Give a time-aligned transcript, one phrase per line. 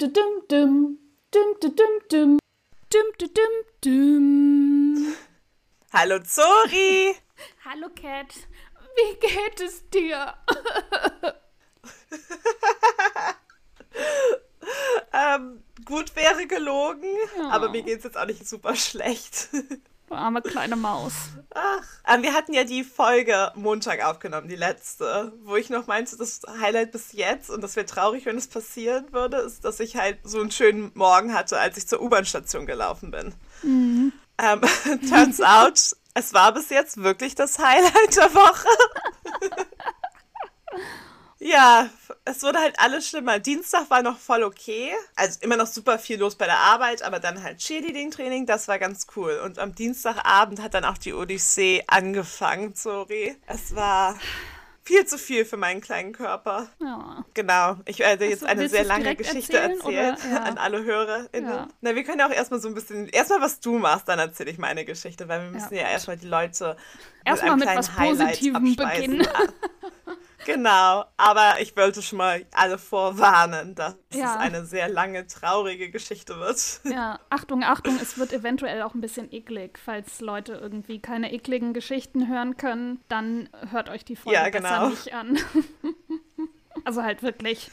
[0.00, 0.08] dum
[0.48, 0.98] dum dum
[1.30, 1.74] dum dum
[2.08, 2.38] dum
[2.90, 3.52] dum dum dum
[3.82, 5.16] dum.
[5.92, 7.14] Hallo Zori!
[7.66, 8.32] Hallo Cat,
[8.96, 10.34] wie geht es dir?
[15.12, 17.04] ähm, gut wäre gelogen,
[17.36, 17.50] Ja.
[17.50, 19.50] aber mir geht's jetzt auch nicht super schlecht.
[20.16, 21.12] Arme kleine Maus.
[21.54, 26.16] Ach, ähm, wir hatten ja die Folge Montag aufgenommen, die letzte, wo ich noch meinte,
[26.16, 29.96] das Highlight bis jetzt und das wäre traurig, wenn es passieren würde, ist, dass ich
[29.96, 33.34] halt so einen schönen Morgen hatte, als ich zur U-Bahn-Station gelaufen bin.
[33.62, 34.60] Ähm,
[35.08, 38.68] turns out, es war bis jetzt wirklich das Highlight der Woche.
[41.42, 41.88] Ja,
[42.26, 43.38] es wurde halt alles schlimmer.
[43.38, 44.92] Dienstag war noch voll okay.
[45.16, 48.78] Also immer noch super viel los bei der Arbeit, aber dann halt Cheerleading-Training, das war
[48.78, 49.40] ganz cool.
[49.42, 53.36] Und am Dienstagabend hat dann auch die Odyssee angefangen, sorry.
[53.46, 54.18] Es war
[54.84, 56.68] viel zu viel für meinen kleinen Körper.
[56.78, 57.24] Ja.
[57.32, 60.16] Genau, ich werde jetzt Achso, eine sehr lange Geschichte erzählen, erzählen?
[60.32, 60.42] Ja.
[60.42, 61.50] an alle HörerInnen.
[61.50, 61.68] Ja.
[61.80, 64.50] Na, wir können ja auch erstmal so ein bisschen, erstmal was du machst, dann erzähle
[64.50, 66.76] ich meine Geschichte, weil wir müssen ja, erstmal die Leute
[67.24, 69.18] Erstmal einem mit kleinen was Highlight Positivem abspeisen.
[69.18, 69.28] beginnen.
[70.46, 74.34] Genau, aber ich wollte schon mal alle vorwarnen, dass Ja.
[74.34, 76.80] es eine sehr lange, traurige Geschichte wird.
[76.92, 79.78] Ja, Achtung, Achtung, es wird eventuell auch ein bisschen eklig.
[79.78, 84.58] Falls Leute irgendwie keine ekligen Geschichten hören können, dann hört euch die Folge Ja, besser
[84.60, 84.88] genau.
[84.88, 85.38] nicht an.
[86.84, 87.70] also halt wirklich.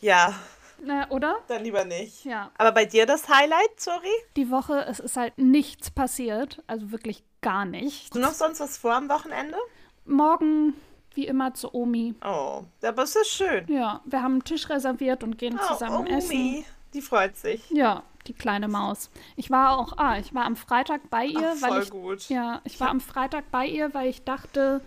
[0.00, 0.34] Ja,
[0.82, 1.38] Na, oder?
[1.48, 2.24] dann lieber nicht.
[2.24, 2.50] Ja.
[2.58, 4.06] Aber bei dir das Highlight, sorry?
[4.36, 6.62] Die Woche, es ist halt nichts passiert.
[6.66, 8.04] Also wirklich gar nichts.
[8.04, 9.56] Hast du noch sonst was vor am Wochenende?
[10.04, 10.74] Morgen,
[11.18, 12.14] wie immer, zu Omi.
[12.24, 13.66] Oh, aber es ist schön.
[13.68, 16.64] Ja, wir haben einen Tisch reserviert und gehen Oh, zusammen Omi, essen.
[16.94, 17.68] die freut sich.
[17.70, 19.10] Ja, die kleine Maus.
[19.34, 22.28] Ich war auch, ah, ich war am Freitag bei ihr, Ach, weil ich gut.
[22.28, 24.80] Ja, ich war am Freitag bei ihr, weil ich dachte,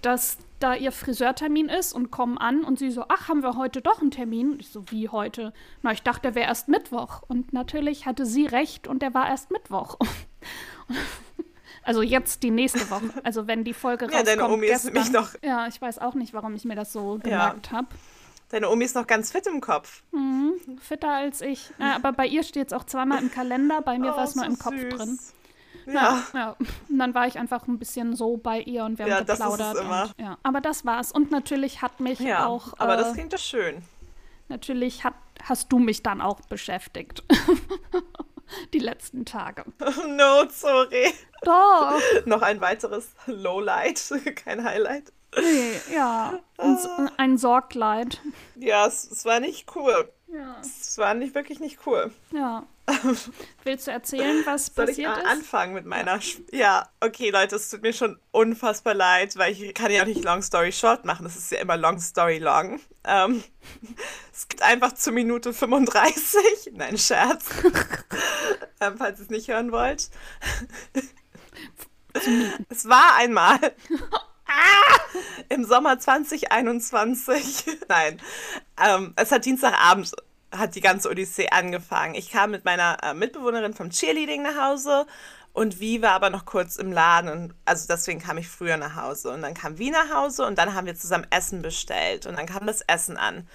[0.00, 3.82] dass da ihr Friseurtermin ist und kommen an und sie so, ach, haben wir heute
[3.82, 4.52] doch einen Termin?
[4.52, 5.52] Und ich so, wie heute?
[5.82, 7.22] Na, ich dachte, der wäre erst Mittwoch.
[7.28, 9.98] Und natürlich hatte sie recht und der war erst Mittwoch.
[11.86, 13.10] Also jetzt die nächste Woche.
[13.22, 14.92] Also wenn die Folge Ja, rauskommt deine Omi ist gestern.
[14.92, 17.86] nämlich noch- Ja, ich weiß auch nicht, warum ich mir das so gemerkt habe.
[18.50, 20.02] Deine Omi ist noch ganz fit im Kopf.
[20.80, 21.70] Fitter als ich.
[21.78, 24.34] Ja, aber bei ihr steht es auch zweimal im Kalender, bei mir Oh, war es
[24.36, 24.94] nur so im Kopf süß.
[24.94, 25.18] drin.
[25.86, 26.22] Ja.
[26.34, 26.56] Ja,
[26.88, 29.26] und dann war ich einfach ein bisschen so bei ihr und wir haben Ja, ist
[29.28, 29.76] geplaudert.
[29.80, 30.02] immer.
[30.16, 30.38] Und, ja.
[30.42, 31.12] Aber das war's.
[31.12, 33.82] Und natürlich hat mich Ja, auch, aber äh, das klingt doch schön.
[34.48, 37.22] natürlich hat, hast du mich dann auch beschäftigt.
[38.72, 39.64] Die letzten Tage.
[40.08, 41.12] no, sorry.
[41.42, 42.00] Doch.
[42.26, 44.02] Noch ein weiteres Lowlight,
[44.36, 45.12] kein Highlight.
[45.38, 46.38] Nee, ja.
[46.56, 48.20] Und so- ein Sorgleid.
[48.54, 50.10] Ja, es, es war nicht cool.
[50.28, 50.56] Ja.
[50.60, 52.10] Es war nicht wirklich nicht cool.
[52.32, 52.64] ja.
[53.64, 55.26] Willst du erzählen, was Soll ich passiert mal ist?
[55.26, 56.20] anfangen mit meiner...
[56.20, 60.06] Sch ja, okay, Leute, es tut mir schon unfassbar leid, weil ich kann ja auch
[60.06, 61.24] nicht Long Story Short machen.
[61.24, 62.80] Das ist ja immer Long Story Long.
[63.04, 63.42] Ähm,
[64.32, 66.40] es gibt einfach zur Minute 35.
[66.72, 67.46] Nein, Scherz.
[68.80, 70.08] ähm, falls ihr es nicht hören wollt.
[72.68, 73.58] es war einmal...
[74.48, 75.00] Ah!
[75.48, 77.78] Im Sommer 2021.
[77.88, 78.20] Nein.
[78.80, 80.12] Ähm, es hat Dienstagabend
[80.52, 82.14] hat die ganze Odyssee angefangen.
[82.14, 85.06] Ich kam mit meiner äh, Mitbewohnerin vom Cheerleading nach Hause
[85.56, 87.30] und Wie war aber noch kurz im Laden.
[87.30, 89.32] Und, also deswegen kam ich früher nach Hause.
[89.32, 92.26] Und dann kam Wie nach Hause und dann haben wir zusammen Essen bestellt.
[92.26, 93.48] Und dann kam das Essen an.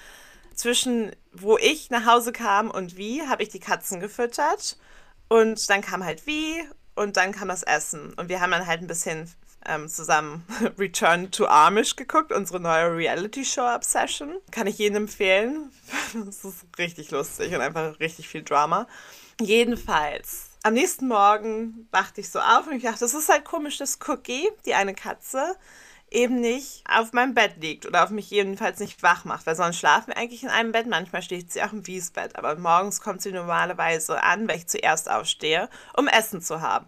[0.56, 4.78] Zwischen wo ich nach Hause kam und Wie habe ich die Katzen gefüttert.
[5.28, 8.16] Und dann kam halt Wie und dann kam das Essen.
[8.16, 9.32] Und wir haben dann halt ein bisschen
[9.66, 10.46] ähm, zusammen
[10.78, 14.38] Return to Amish geguckt, unsere neue Reality-Show Obsession.
[14.52, 15.72] Kann ich jedem empfehlen.
[16.26, 18.88] Das ist richtig lustig und einfach richtig viel Drama.
[19.40, 23.78] Jedenfalls, am nächsten Morgen wachte ich so auf und ich dachte, das ist halt komisch,
[23.78, 25.56] dass Cookie, die eine Katze,
[26.12, 29.80] eben nicht auf meinem Bett liegt oder auf mich jedenfalls nicht wach macht, weil sonst
[29.80, 33.22] schlafen wir eigentlich in einem Bett, manchmal steht sie auch im Wiesbett, aber morgens kommt
[33.22, 36.86] sie normalerweise an, weil ich zuerst aufstehe, um Essen zu haben.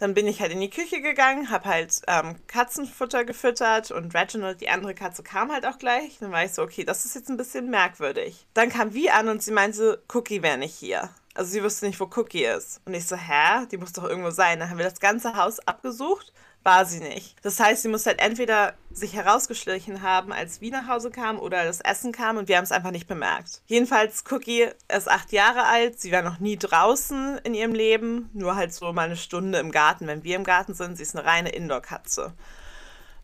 [0.00, 4.62] Dann bin ich halt in die Küche gegangen, habe halt ähm, Katzenfutter gefüttert und Reginald,
[4.62, 6.16] die andere Katze, kam halt auch gleich.
[6.20, 8.46] Dann war ich so, okay, das ist jetzt ein bisschen merkwürdig.
[8.54, 11.10] Dann kam Vi an und sie meinte, Cookie wäre nicht hier.
[11.34, 12.80] Also sie wusste nicht, wo Cookie ist.
[12.86, 13.66] Und ich so, hä?
[13.70, 14.58] Die muss doch irgendwo sein.
[14.58, 16.32] Dann haben wir das ganze Haus abgesucht.
[16.62, 17.36] War sie nicht.
[17.42, 21.64] Das heißt, sie muss halt entweder sich herausgeschlichen haben, als wir nach Hause kamen oder
[21.64, 23.62] das Essen kam und wir haben es einfach nicht bemerkt.
[23.66, 25.98] Jedenfalls, Cookie ist acht Jahre alt.
[25.98, 28.28] Sie war noch nie draußen in ihrem Leben.
[28.34, 30.96] Nur halt so mal eine Stunde im Garten, wenn wir im Garten sind.
[30.96, 32.34] Sie ist eine reine Indoor-Katze.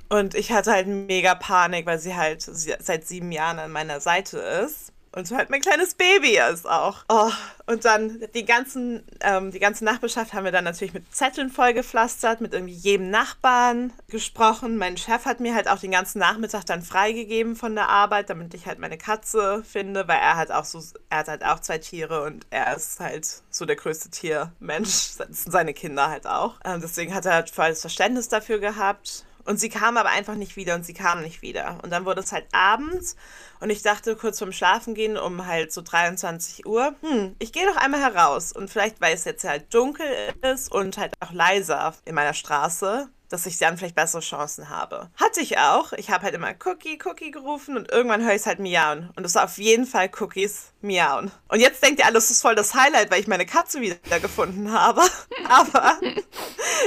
[0.09, 4.39] Und ich hatte halt mega Panik, weil sie halt seit sieben Jahren an meiner Seite
[4.39, 4.93] ist.
[5.17, 7.05] Und so halt mein kleines Baby ist auch.
[7.09, 7.31] Oh,
[7.67, 12.43] und dann die ganzen, ähm, die ganze Nachbarschaft haben wir dann natürlich mit Zetteln vollgepflastert,
[12.43, 14.77] mit irgendwie jedem Nachbarn gesprochen.
[14.77, 18.53] Mein Chef hat mir halt auch den ganzen Nachmittag dann freigegeben von der Arbeit, damit
[18.53, 21.79] ich halt meine Katze finde, weil er hat auch so, er hat halt auch zwei
[21.79, 26.57] Tiere und er ist halt so der größte Tiermensch, seine Kinder halt auch.
[26.63, 29.26] Ähm, deswegen hat er halt volles Verständnis dafür gehabt.
[29.47, 31.79] Und sie kam aber einfach nicht wieder und sie kam nicht wieder.
[31.83, 33.17] Und dann wurde es halt abends
[33.61, 37.67] und ich dachte kurz vorm Schlafen gehen um halt so 23 Uhr, hm, ich gehe
[37.67, 40.07] doch einmal heraus und vielleicht, weil es jetzt halt dunkel
[40.43, 45.11] ist und halt auch leiser in meiner Straße, dass ich dann vielleicht bessere Chancen habe.
[45.17, 45.93] Hatte ich auch.
[45.95, 49.11] Ich habe halt immer Cookie, Cookie gerufen und irgendwann höre ich es halt miauen.
[49.17, 51.31] Und es war auf jeden Fall Cookies miauen.
[51.49, 54.73] Und jetzt denkt ihr alles ist voll das Highlight, weil ich meine Katze wieder gefunden
[54.73, 55.03] habe.
[55.49, 55.99] Aber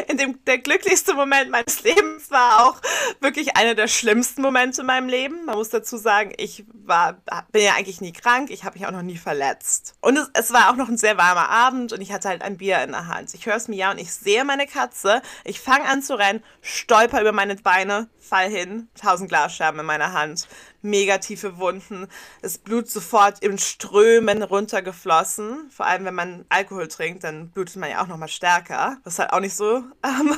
[0.07, 2.81] in dem der glücklichste Moment meines Lebens war auch
[3.19, 5.45] wirklich einer der schlimmsten Momente in meinem Leben.
[5.45, 7.21] Man muss dazu sagen, ich war,
[7.51, 9.95] bin ja eigentlich nie krank, ich habe mich auch noch nie verletzt.
[10.01, 12.57] Und es, es war auch noch ein sehr warmer Abend und ich hatte halt ein
[12.57, 13.33] Bier in der Hand.
[13.33, 17.21] Ich höre es miauen, ich sehe meine Katze, ich fange an zu rennen rein, stolper
[17.21, 20.47] über meine Beine, fall hin, tausend Glasscherben in meiner Hand,
[20.81, 22.07] mega tiefe Wunden,
[22.41, 25.69] das Blut sofort im Strömen runtergeflossen.
[25.71, 29.33] Vor allem, wenn man Alkohol trinkt, dann blutet man ja auch nochmal stärker, was halt
[29.33, 30.37] auch nicht so ähm,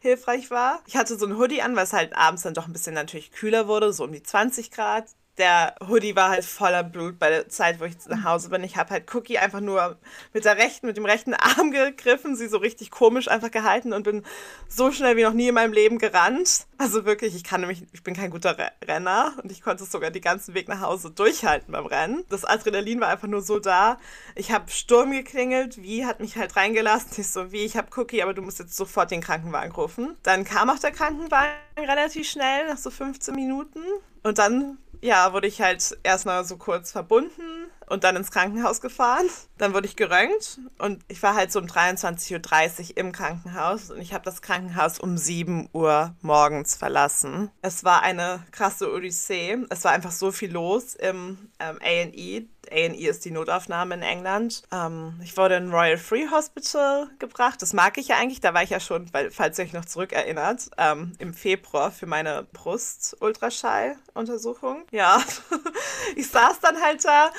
[0.00, 0.80] hilfreich war.
[0.86, 3.66] Ich hatte so ein Hoodie an, was halt abends dann doch ein bisschen natürlich kühler
[3.66, 5.06] wurde, so um die 20 Grad
[5.38, 8.62] der Hoodie war halt voller Blut bei der Zeit, wo ich nach Hause bin.
[8.64, 9.98] Ich habe halt Cookie einfach nur
[10.34, 14.02] mit der rechten, mit dem rechten Arm gegriffen, sie so richtig komisch einfach gehalten und
[14.02, 14.24] bin
[14.68, 16.66] so schnell wie noch nie in meinem Leben gerannt.
[16.76, 20.22] Also wirklich, ich kann nämlich, ich bin kein guter Renner und ich konnte sogar den
[20.22, 22.24] ganzen Weg nach Hause durchhalten beim Rennen.
[22.28, 23.98] Das Adrenalin war einfach nur so da.
[24.34, 27.12] Ich habe Sturm geklingelt, wie hat mich halt reingelassen.
[27.16, 30.16] Ich so, wie, ich habe Cookie, aber du musst jetzt sofort den Krankenwagen rufen.
[30.22, 33.80] Dann kam auch der Krankenwagen relativ schnell, nach so 15 Minuten.
[34.22, 37.42] Und dann ja, wurde ich halt erstmal so kurz verbunden
[37.88, 39.26] und dann ins Krankenhaus gefahren.
[39.58, 44.00] Dann wurde ich geröntgt und ich war halt so um 23.30 Uhr im Krankenhaus und
[44.00, 47.50] ich habe das Krankenhaus um 7 Uhr morgens verlassen.
[47.60, 49.58] Es war eine krasse Odyssee.
[49.68, 52.46] Es war einfach so viel los im ähm, A&E.
[52.70, 54.64] A&E ist die Notaufnahme in England.
[54.72, 57.60] Ähm, ich wurde in Royal Free Hospital gebracht.
[57.62, 58.40] Das mag ich ja eigentlich.
[58.40, 62.06] Da war ich ja schon, weil, falls ihr euch noch zurückerinnert, ähm, im Februar für
[62.06, 64.84] meine Brust-Ultraschall-Untersuchung.
[64.90, 65.22] Ja,
[66.16, 67.30] ich saß dann halt da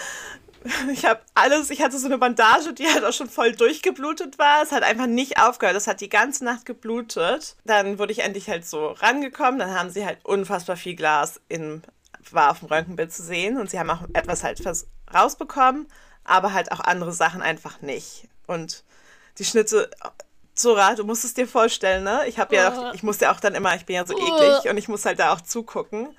[0.91, 4.63] ich habe alles, ich hatte so eine Bandage, die halt auch schon voll durchgeblutet war.
[4.63, 5.75] Es hat einfach nicht aufgehört.
[5.75, 7.55] Es hat die ganze Nacht geblutet.
[7.65, 9.59] Dann wurde ich endlich halt so rangekommen.
[9.59, 11.83] Dann haben sie halt unfassbar viel Glas in,
[12.33, 14.61] war auf dem Röntgenbild zu sehen und sie haben auch etwas halt
[15.13, 15.87] rausbekommen,
[16.23, 18.27] aber halt auch andere Sachen einfach nicht.
[18.47, 18.83] Und
[19.37, 19.89] die Schnitte,
[20.53, 22.27] Zora, du musst es dir vorstellen, ne?
[22.27, 22.91] Ich habe ja, oh.
[22.93, 25.19] ich muss ja auch dann immer, ich bin ja so eklig und ich muss halt
[25.19, 26.15] da auch zugucken.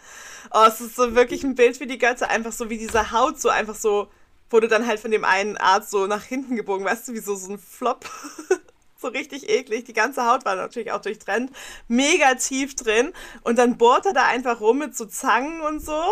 [0.50, 3.40] Oh, es ist so wirklich ein Bild wie die Götter, einfach so wie diese Haut
[3.40, 4.08] so einfach so
[4.50, 7.34] wurde dann halt von dem einen Arzt so nach hinten gebogen, weißt du, wie so,
[7.34, 8.04] so ein Flop.
[9.04, 9.84] so richtig eklig.
[9.84, 11.50] Die ganze Haut war natürlich auch durchtrennt.
[11.88, 13.12] Mega tief drin.
[13.42, 16.02] Und dann bohrt er da einfach rum mit so Zangen und so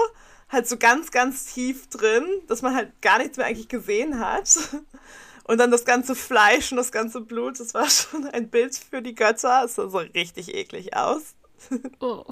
[0.53, 4.51] halt so ganz, ganz tief drin, dass man halt gar nichts mehr eigentlich gesehen hat.
[5.45, 9.03] Und dann das ganze Fleisch und das ganze Blut, das war schon ein Bild für
[9.03, 9.65] die Götter.
[9.65, 11.35] Es sah so richtig eklig aus.
[12.01, 12.25] Oh.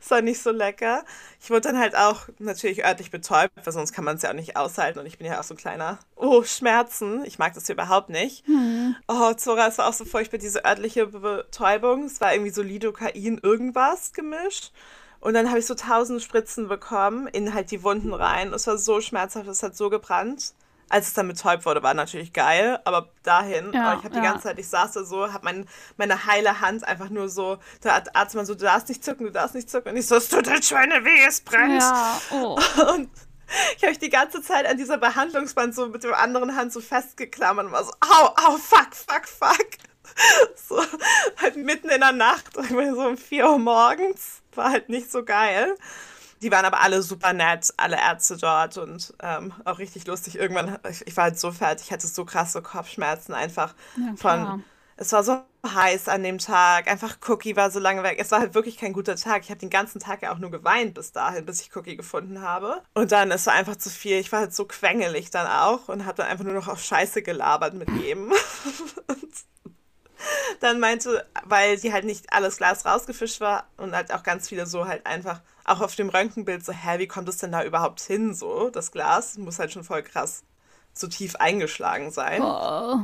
[0.00, 1.04] Das war nicht so lecker.
[1.40, 4.34] Ich wurde dann halt auch natürlich örtlich betäubt, weil sonst kann man es ja auch
[4.34, 4.98] nicht aushalten.
[4.98, 7.24] Und ich bin ja auch so ein kleiner, oh, Schmerzen.
[7.24, 8.46] Ich mag das hier überhaupt nicht.
[8.46, 8.96] Hm.
[9.08, 12.04] Oh, Zora, es war auch so furchtbar, diese örtliche Betäubung.
[12.04, 14.72] Es war irgendwie so Lidocain irgendwas gemischt.
[15.20, 18.52] Und dann habe ich so tausend Spritzen bekommen in halt die Wunden rein.
[18.52, 20.52] Es war so schmerzhaft, es hat so gebrannt.
[20.94, 24.22] Als es dann betäubt wurde, war natürlich geil, aber dahin, ja, ich habe die ja.
[24.22, 28.04] ganze Zeit, ich saß da so, habe mein, meine heile Hand einfach nur so, der
[28.14, 29.90] Arzt man so, du darfst nicht zucken, du darfst nicht zucken.
[29.90, 31.82] Und ich so, es tut halt Schweine weh, es brennt.
[31.82, 32.60] Ja, oh.
[32.94, 33.10] Und
[33.76, 36.80] ich habe mich die ganze Zeit an dieser Behandlungsband so mit der anderen Hand so
[36.80, 39.66] festgeklammert und war so, au, au, fuck, fuck, fuck.
[40.68, 40.80] So,
[41.42, 44.42] halt mitten in der Nacht, so um 4 Uhr morgens.
[44.54, 45.74] War halt nicht so geil.
[46.44, 50.36] Die waren aber alle super nett, alle Ärzte dort und ähm, auch richtig lustig.
[50.38, 54.62] Irgendwann, ich, ich, war halt so fertig, ich hatte so krasse Kopfschmerzen einfach ja, von.
[54.96, 56.86] Es war so heiß an dem Tag.
[56.86, 58.18] Einfach Cookie war so lange weg.
[58.20, 59.42] Es war halt wirklich kein guter Tag.
[59.42, 62.42] Ich habe den ganzen Tag ja auch nur geweint bis dahin, bis ich Cookie gefunden
[62.42, 62.82] habe.
[62.92, 64.18] Und dann, es war einfach zu viel.
[64.18, 67.22] Ich war halt so quengelig dann auch und habe dann einfach nur noch auf Scheiße
[67.22, 68.32] gelabert mit jedem.
[70.60, 74.66] dann meinte, weil sie halt nicht alles Glas rausgefischt war und halt auch ganz viele
[74.66, 78.00] so halt einfach, auch auf dem Röntgenbild so, hä, wie kommt es denn da überhaupt
[78.00, 79.38] hin, so, das Glas?
[79.38, 80.44] Muss halt schon voll krass
[80.92, 82.40] so tief eingeschlagen sein.
[82.42, 83.00] Oh.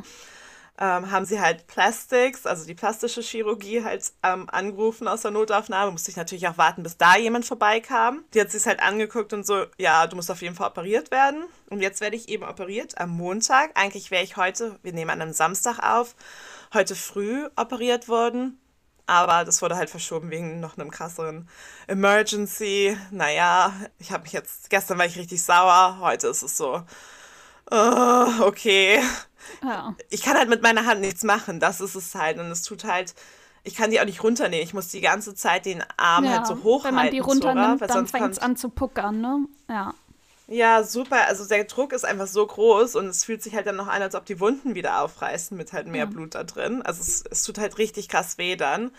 [0.78, 5.90] ähm, haben sie halt Plastics, also die plastische Chirurgie, halt ähm, angerufen aus der Notaufnahme.
[5.90, 8.24] Musste ich natürlich auch warten, bis da jemand vorbeikam.
[8.32, 11.44] Die hat sich halt angeguckt und so, ja, du musst auf jeden Fall operiert werden.
[11.68, 13.72] Und jetzt werde ich eben operiert am Montag.
[13.74, 16.14] Eigentlich wäre ich heute, wir nehmen an einem Samstag auf,
[16.72, 18.58] heute früh operiert worden.
[19.06, 21.48] Aber das wurde halt verschoben wegen noch einem krasseren
[21.88, 22.96] Emergency.
[23.10, 26.82] Naja, ich habe mich jetzt, gestern war ich richtig sauer, heute ist es so,
[27.72, 29.02] uh, okay.
[29.64, 29.96] Ja.
[30.10, 32.38] Ich kann halt mit meiner Hand nichts machen, das ist es halt.
[32.38, 33.14] Und es tut halt,
[33.64, 34.64] ich kann die auch nicht runternehmen.
[34.64, 36.96] Ich muss die ganze Zeit den Arm ja, halt so hochhalten.
[36.96, 39.46] Wenn man die runternimmt, dann fängt es an zu puckern, ne?
[39.68, 39.94] Ja.
[40.50, 41.28] Ja, super.
[41.28, 44.02] Also der Druck ist einfach so groß und es fühlt sich halt dann noch an,
[44.02, 46.06] als ob die Wunden wieder aufreißen mit halt mehr ja.
[46.06, 46.82] Blut da drin.
[46.82, 48.90] Also es, es tut halt richtig krass weh dann.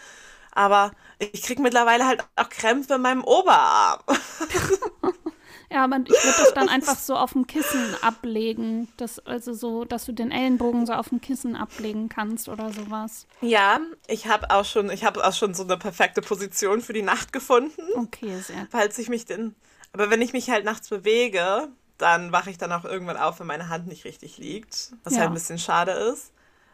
[0.54, 4.00] Aber ich krieg mittlerweile halt auch Krämpfe in meinem Oberarm.
[5.72, 8.88] ja, aber ich würde das dann einfach so auf dem Kissen ablegen.
[8.96, 13.28] Das, also so, dass du den Ellenbogen so auf dem Kissen ablegen kannst oder sowas.
[13.42, 17.02] Ja, ich habe auch schon, ich habe auch schon so eine perfekte Position für die
[17.02, 17.82] Nacht gefunden.
[17.98, 18.68] Okay, sehr.
[18.72, 19.54] Falls ich mich denn
[19.94, 23.48] aber wenn ich mich halt nachts bewege, dann wache ich dann auch irgendwann auf, wenn
[23.48, 25.20] meine Hand nicht richtig liegt, was ja.
[25.20, 26.32] halt ein bisschen schade ist.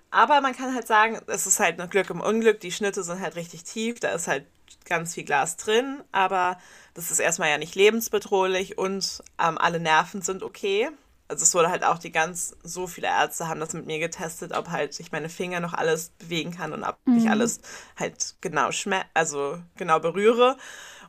[0.09, 2.61] Aber man kann halt sagen, es ist halt ein Glück im Unglück.
[2.61, 4.45] Die Schnitte sind halt richtig tief, da ist halt
[4.85, 6.57] ganz viel Glas drin, aber
[6.93, 10.89] das ist erstmal ja nicht lebensbedrohlich und ähm, alle Nerven sind okay.
[11.29, 14.53] Also es wurde halt auch die ganz, so viele Ärzte haben das mit mir getestet,
[14.53, 17.17] ob halt ich meine Finger noch alles bewegen kann und ob mhm.
[17.17, 17.59] ich alles
[17.97, 20.57] halt genau schme also genau berühre.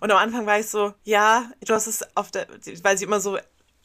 [0.01, 2.47] Und am Anfang war ich so, ja, du hast es auf der,
[2.83, 3.39] weil sie immer so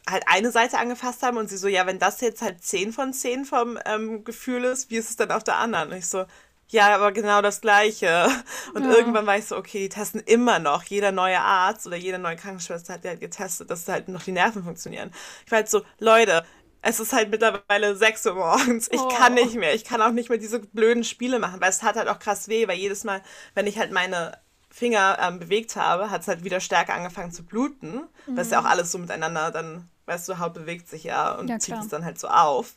[0.09, 3.13] halt eine Seite angefasst haben und sie so, ja, wenn das jetzt halt 10 von
[3.13, 5.91] 10 vom ähm, Gefühl ist, wie ist es dann auf der anderen?
[5.91, 6.25] Und ich so,
[6.73, 8.27] ja, aber genau das Gleiche.
[8.73, 8.91] Und ja.
[8.91, 10.83] irgendwann war ich so, okay, die testen immer noch.
[10.83, 14.31] Jeder neue Arzt oder jede neue Krankenschwester hat ja halt getestet, dass halt noch die
[14.31, 15.11] Nerven funktionieren.
[15.45, 16.43] Ich war halt so, Leute,
[16.81, 18.89] es ist halt mittlerweile 6 Uhr morgens.
[18.91, 19.07] Ich oh.
[19.07, 19.75] kann nicht mehr.
[19.75, 22.47] Ich kann auch nicht mehr diese blöden Spiele machen, weil es hat halt auch krass
[22.47, 23.21] weh, weil jedes Mal,
[23.53, 24.37] wenn ich halt meine
[24.71, 28.07] Finger ähm, bewegt habe, hat es halt wieder stärker angefangen zu bluten.
[28.25, 28.35] Mhm.
[28.35, 31.47] Das ist ja auch alles so miteinander, dann, weißt du, Haut bewegt sich ja und
[31.47, 32.73] ja, zieht es dann halt so auf.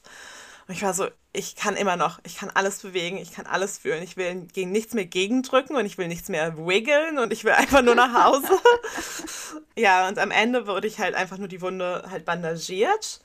[0.68, 3.78] Und ich war so, ich kann immer noch, ich kann alles bewegen, ich kann alles
[3.78, 4.02] fühlen.
[4.02, 7.52] Ich will gegen nichts mehr gegendrücken und ich will nichts mehr wiggeln und ich will
[7.52, 8.48] einfach nur nach Hause.
[9.76, 13.20] ja, und am Ende wurde ich halt einfach nur die Wunde halt bandagiert.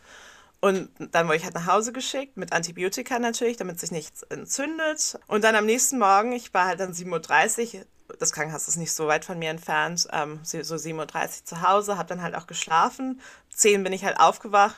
[0.60, 5.18] Und dann wurde ich halt nach Hause geschickt, mit Antibiotika natürlich, damit sich nichts entzündet.
[5.28, 7.86] Und dann am nächsten Morgen, ich war halt dann 7.30 Uhr,
[8.20, 11.98] das Krankenhaus ist nicht so weit von mir entfernt, ähm, so 7.30 Uhr zu Hause,
[11.98, 13.22] habe dann halt auch geschlafen.
[13.50, 14.76] 10 bin ich halt aufgewacht.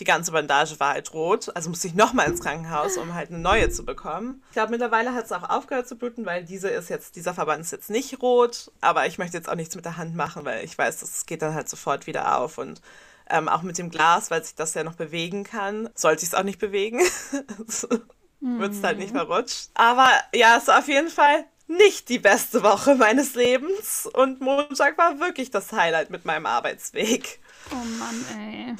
[0.00, 3.38] Die ganze Bandage war halt rot, also musste ich nochmal ins Krankenhaus, um halt eine
[3.38, 4.42] neue zu bekommen.
[4.48, 7.60] Ich glaube, mittlerweile hat es auch aufgehört zu bluten, weil diese ist jetzt, dieser Verband
[7.60, 10.64] ist jetzt nicht rot, aber ich möchte jetzt auch nichts mit der Hand machen, weil
[10.64, 12.80] ich weiß, das geht dann halt sofort wieder auf und
[13.28, 16.34] ähm, auch mit dem Glas, weil sich das ja noch bewegen kann, sollte ich es
[16.34, 17.00] auch nicht bewegen.
[18.40, 19.68] Wird es halt nicht verrutscht.
[19.74, 24.96] Aber ja, es war auf jeden Fall nicht die beste Woche meines Lebens und Montag
[24.96, 27.38] war wirklich das Highlight mit meinem Arbeitsweg.
[27.70, 28.76] Oh Mann, ey.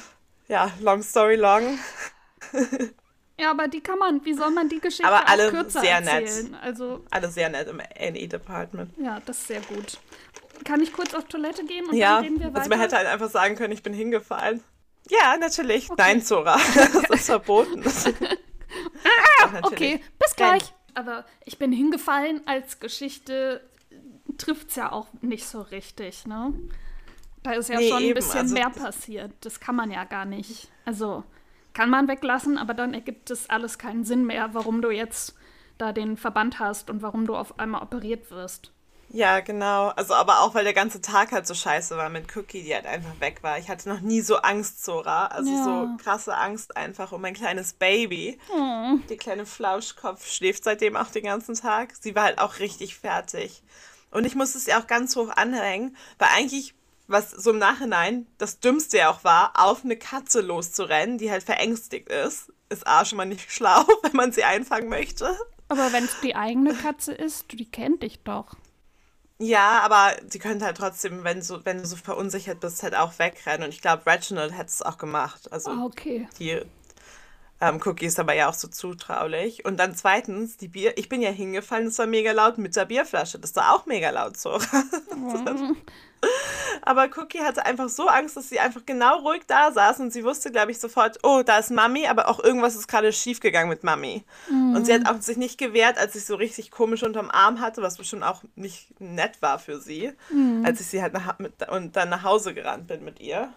[0.51, 1.79] Ja, long story long.
[3.39, 6.51] ja, aber die kann man, wie soll man die Geschichte aber alle kürzer sehr erzählen?
[6.51, 6.61] Nett.
[6.61, 8.91] Also, alle sehr nett im A&E-Department.
[8.97, 9.97] Ja, das ist sehr gut.
[10.65, 12.57] Kann ich kurz auf Toilette gehen und ja, dann reden wir weiter?
[12.57, 14.61] Also man hätte halt einfach sagen können, ich bin hingefallen.
[15.09, 15.89] Ja, natürlich.
[15.89, 16.01] Okay.
[16.01, 16.59] Nein, Zora.
[16.75, 17.83] Das ist verboten.
[19.43, 20.63] ah, okay, bis gleich.
[20.95, 23.61] Aber ich bin hingefallen als Geschichte
[24.37, 26.53] trifft es ja auch nicht so richtig, ne?
[27.43, 29.31] Da ist ja nee, schon ein bisschen also, mehr passiert.
[29.41, 30.71] Das kann man ja gar nicht.
[30.85, 31.23] Also
[31.73, 35.35] kann man weglassen, aber dann ergibt es alles keinen Sinn mehr, warum du jetzt
[35.77, 38.71] da den Verband hast und warum du auf einmal operiert wirst.
[39.13, 39.89] Ja, genau.
[39.89, 42.85] Also, aber auch, weil der ganze Tag halt so scheiße war mit Cookie, die halt
[42.85, 43.57] einfach weg war.
[43.57, 45.27] Ich hatte noch nie so Angst, Zora.
[45.27, 45.63] Also ja.
[45.63, 48.39] so krasse Angst einfach um mein kleines Baby.
[48.55, 49.03] Mhm.
[49.09, 51.93] Die kleine Flauschkopf schläft seitdem auch den ganzen Tag.
[51.99, 53.63] Sie war halt auch richtig fertig.
[54.11, 56.73] Und ich musste es ja auch ganz hoch anhängen, weil eigentlich,
[57.11, 61.43] was so im Nachhinein das Dümmste ja auch war, auf eine Katze loszurennen, die halt
[61.43, 65.37] verängstigt ist, ist A schon mal nicht schlau, wenn man sie einfangen möchte.
[65.67, 68.55] Aber wenn es die eigene Katze ist, die kennt dich doch.
[69.39, 73.17] Ja, aber sie könnte halt trotzdem, wenn, so, wenn du so verunsichert bist, halt auch
[73.17, 73.63] wegrennen.
[73.63, 75.51] Und ich glaube, Reginald hätte es auch gemacht.
[75.51, 76.27] Also ah, okay.
[76.37, 76.61] die
[77.61, 79.63] ähm, Cookie ist aber ja auch so zutraulich.
[79.65, 82.85] Und dann zweitens, die Bier, ich bin ja hingefallen, das war mega laut mit der
[82.85, 83.37] Bierflasche.
[83.37, 84.59] Das war auch mega laut so.
[86.83, 90.23] Aber Cookie hatte einfach so Angst, dass sie einfach genau ruhig da saß und sie
[90.23, 93.83] wusste, glaube ich, sofort, oh, da ist Mami, aber auch irgendwas ist gerade schiefgegangen mit
[93.83, 94.23] Mami.
[94.49, 94.75] Mhm.
[94.75, 97.81] Und sie hat auch sich nicht gewehrt, als ich so richtig komisch unterm Arm hatte,
[97.81, 100.63] was bestimmt auch nicht nett war für sie, mhm.
[100.65, 103.51] als ich sie halt nach, mit, und dann nach Hause gerannt bin mit ihr.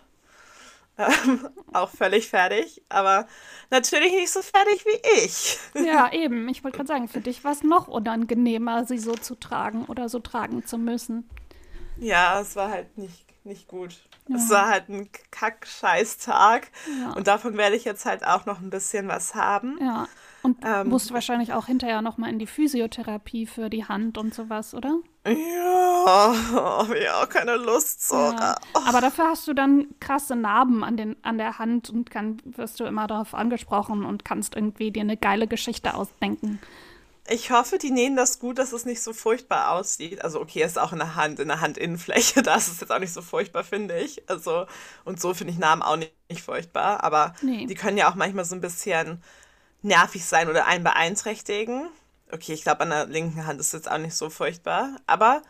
[0.97, 3.27] Ähm, auch völlig fertig, aber
[3.71, 5.59] natürlich nicht so fertig wie ich.
[5.87, 6.49] Ja, eben.
[6.49, 10.09] Ich wollte gerade sagen, für dich war es noch unangenehmer, sie so zu tragen oder
[10.09, 11.29] so tragen zu müssen.
[11.97, 13.97] Ja, es war halt nicht, nicht gut.
[14.29, 14.37] Ja.
[14.37, 16.71] Es war halt ein Kack-Scheiß-Tag.
[17.01, 17.13] Ja.
[17.13, 19.79] Und davon werde ich jetzt halt auch noch ein bisschen was haben.
[19.81, 20.09] Ja.
[20.43, 24.35] Und ähm, musst wahrscheinlich auch hinterher noch mal in die Physiotherapie für die Hand und
[24.35, 24.99] sowas, oder?
[25.27, 28.15] Ja, habe ich auch keine Lust so.
[28.15, 28.55] Ja.
[28.75, 32.79] Aber dafür hast du dann krasse Narben an, den, an der Hand und kann, wirst
[32.79, 36.61] du immer darauf angesprochen und kannst irgendwie dir eine geile Geschichte ausdenken.
[37.29, 40.23] Ich hoffe, die nähen das gut, dass es nicht so furchtbar aussieht.
[40.23, 42.91] Also okay, es ist auch in der Hand, in der Handinnenfläche, da ist es jetzt
[42.91, 44.29] auch nicht so furchtbar, finde ich.
[44.29, 44.67] Also
[45.05, 47.67] und so finde ich Namen auch nicht, nicht furchtbar, aber nee.
[47.67, 49.23] die können ja auch manchmal so ein bisschen
[49.83, 51.89] nervig sein oder einen beeinträchtigen.
[52.31, 54.97] Okay, ich glaube, an der linken Hand ist jetzt auch nicht so furchtbar.
[55.07, 55.43] Aber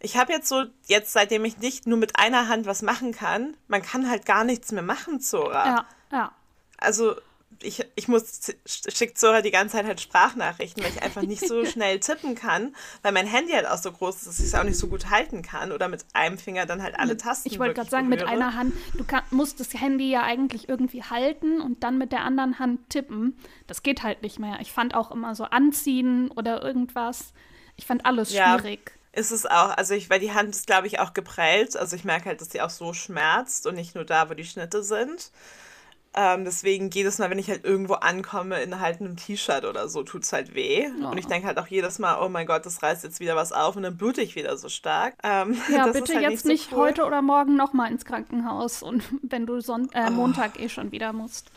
[0.00, 3.56] ich habe jetzt so, jetzt seitdem ich nicht nur mit einer Hand was machen kann,
[3.66, 5.66] man kann halt gar nichts mehr machen, Zora.
[5.66, 6.32] Ja, ja.
[6.76, 7.16] Also
[7.62, 11.64] ich, ich muss, schickt Zora die ganze Zeit halt Sprachnachrichten, weil ich einfach nicht so
[11.66, 14.64] schnell tippen kann, weil mein Handy halt auch so groß ist, dass ich es auch
[14.64, 17.48] nicht so gut halten kann oder mit einem Finger dann halt alle Tasten.
[17.48, 18.26] Ich wollte gerade sagen, berühre.
[18.26, 22.12] mit einer Hand, du kann, musst das Handy ja eigentlich irgendwie halten und dann mit
[22.12, 23.36] der anderen Hand tippen.
[23.66, 24.58] Das geht halt nicht mehr.
[24.60, 27.32] Ich fand auch immer so anziehen oder irgendwas.
[27.76, 28.92] Ich fand alles schwierig.
[29.14, 31.76] Ja, ist es auch, also ich, weil die Hand ist, glaube ich, auch geprellt.
[31.76, 34.44] Also ich merke halt, dass sie auch so schmerzt und nicht nur da, wo die
[34.44, 35.32] Schnitte sind.
[36.14, 40.02] Ähm, deswegen jedes Mal, wenn ich halt irgendwo ankomme in halt einem T-Shirt oder so,
[40.02, 40.88] tut es halt weh.
[41.02, 41.08] Oh.
[41.08, 43.52] Und ich denke halt auch jedes Mal, oh mein Gott, das reißt jetzt wieder was
[43.52, 45.14] auf und dann blute ich wieder so stark.
[45.22, 46.82] Ähm, ja, bitte halt jetzt nicht, so cool.
[46.82, 50.62] heute oder morgen nochmal ins Krankenhaus und wenn du Son äh, Montag oh.
[50.62, 51.50] eh schon wieder musst.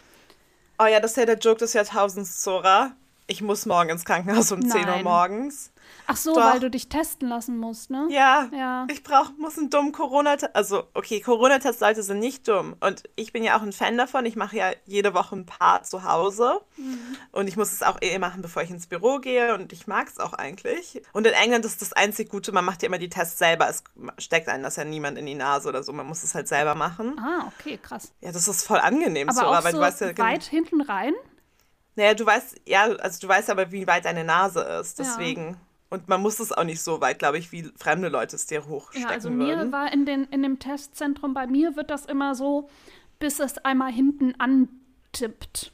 [0.79, 2.93] Oh ja, das ist ja der Joke des Jahrtausends, Zora.
[3.27, 4.83] Ich muss morgen ins Krankenhaus um Nein.
[4.83, 5.71] 10 Uhr morgens.
[6.07, 6.41] Ach so, Doch.
[6.41, 8.07] weil du dich testen lassen musst, ne?
[8.09, 8.49] Ja.
[8.53, 8.87] ja.
[8.91, 10.55] Ich brauch, muss einen dummen Corona-Test.
[10.55, 12.75] Also, okay, Corona-Test-Leute sind nicht dumm.
[12.79, 14.25] Und ich bin ja auch ein Fan davon.
[14.25, 16.61] Ich mache ja jede Woche ein paar zu Hause.
[16.77, 17.17] Mhm.
[17.31, 19.53] Und ich muss es auch eh machen, bevor ich ins Büro gehe.
[19.53, 21.01] Und ich mag es auch eigentlich.
[21.13, 23.69] Und in England ist das einzig Gute, man macht ja immer die Tests selber.
[23.69, 23.83] Es
[24.17, 25.93] steckt einem das ja niemand in die Nase oder so.
[25.93, 27.17] Man muss es halt selber machen.
[27.19, 28.11] Ah, okay, krass.
[28.21, 29.45] Ja, das ist voll angenehm aber so.
[29.45, 31.13] Auch weil so du weißt ja weit hinten rein?
[31.95, 34.99] Naja, du weißt, ja, also du weißt aber, wie weit deine Nase ist.
[34.99, 35.51] Deswegen.
[35.51, 35.57] Ja.
[35.89, 38.65] Und man muss es auch nicht so weit, glaube ich, wie fremde Leute es dir
[38.65, 39.73] hochstecken Ja, also mir würden.
[39.73, 42.69] war in, den, in dem Testzentrum, bei mir wird das immer so,
[43.19, 45.73] bis es einmal hinten antippt.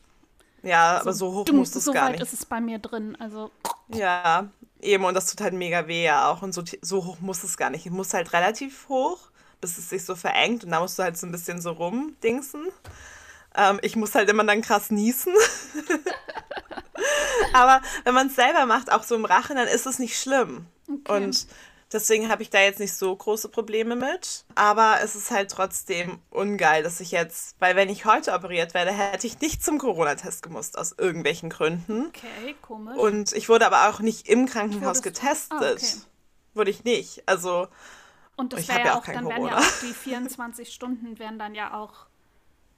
[0.63, 2.17] Ja, so aber so hoch muss es so gar nicht.
[2.17, 3.51] So weit ist es bei mir drin, also.
[3.89, 4.49] Ja,
[4.82, 6.41] eben, und das tut halt mega weh ja auch.
[6.41, 7.86] Und so, so hoch muss es gar nicht.
[7.86, 9.30] Es muss halt relativ hoch,
[9.62, 10.63] bis es sich so verengt.
[10.63, 12.67] Und da musst du halt so ein bisschen so rumdingsen.
[13.58, 15.34] Ähm, ich muss halt immer dann krass niesen.
[17.54, 20.67] Aber wenn man es selber macht, auch so im Rachen, dann ist es nicht schlimm.
[20.88, 21.26] Okay.
[21.26, 21.48] Und
[21.91, 24.46] deswegen habe ich da jetzt nicht so große Probleme mit.
[24.56, 28.91] Aber es ist halt trotzdem ungeil, dass ich jetzt, weil wenn ich heute operiert werde,
[28.91, 32.08] hätte ich nicht zum Corona-Test gemusst, aus irgendwelchen Gründen.
[32.08, 32.98] Okay, komisch.
[32.98, 35.62] Und ich wurde aber auch nicht im Krankenhaus getestet.
[35.62, 36.02] Ah, okay.
[36.54, 37.24] Wurde ich nicht.
[37.28, 37.67] Also.
[38.36, 39.36] Und das wäre ja auch, dann Corona.
[39.36, 42.08] wären ja auch die 24 Stunden wären dann ja auch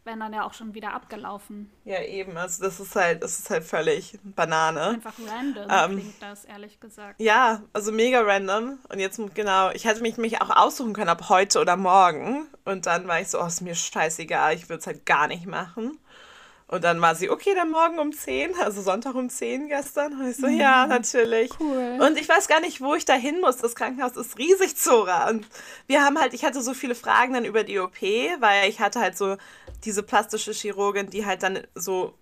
[0.10, 1.69] wären dann ja auch schon wieder abgelaufen.
[1.86, 2.36] Ja, eben.
[2.36, 4.89] Also das ist halt, das ist halt völlig Banane.
[4.89, 7.22] Einfach random ähm, klingt das, ehrlich gesagt.
[7.22, 8.80] Ja, also mega random.
[8.89, 12.48] Und jetzt, genau, ich hätte mich, mich auch aussuchen können, ob heute oder morgen.
[12.65, 15.45] Und dann war ich so, oh, ist mir scheißegal, ich würde es halt gar nicht
[15.45, 16.00] machen.
[16.71, 20.13] Und dann war sie, okay, dann morgen um 10, also Sonntag um 10 gestern.
[20.13, 20.60] Und ich so, mhm.
[20.60, 21.49] ja, natürlich.
[21.60, 21.97] Cool.
[21.99, 23.58] Und ich weiß gar nicht, wo ich da hin muss.
[23.58, 25.32] Das Krankenhaus ist riesig, Zora.
[25.32, 25.47] Und
[25.88, 28.99] wir haben halt, ich hatte so viele Fragen dann über die OP, weil ich hatte
[28.99, 29.38] halt so
[29.84, 32.13] diese plastische Chirurgin, die halt dann so,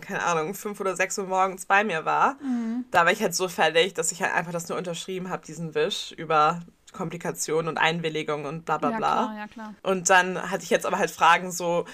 [0.00, 2.34] keine Ahnung, fünf oder sechs Uhr morgens bei mir war.
[2.42, 2.86] Mhm.
[2.90, 5.76] Da war ich halt so fertig, dass ich halt einfach das nur unterschrieben habe, diesen
[5.76, 6.60] Wisch über
[6.92, 8.98] Komplikationen und Einwilligung und bla bla bla.
[8.98, 9.74] Ja, klar, ja, klar.
[9.84, 11.84] Und dann hatte ich jetzt aber halt Fragen so,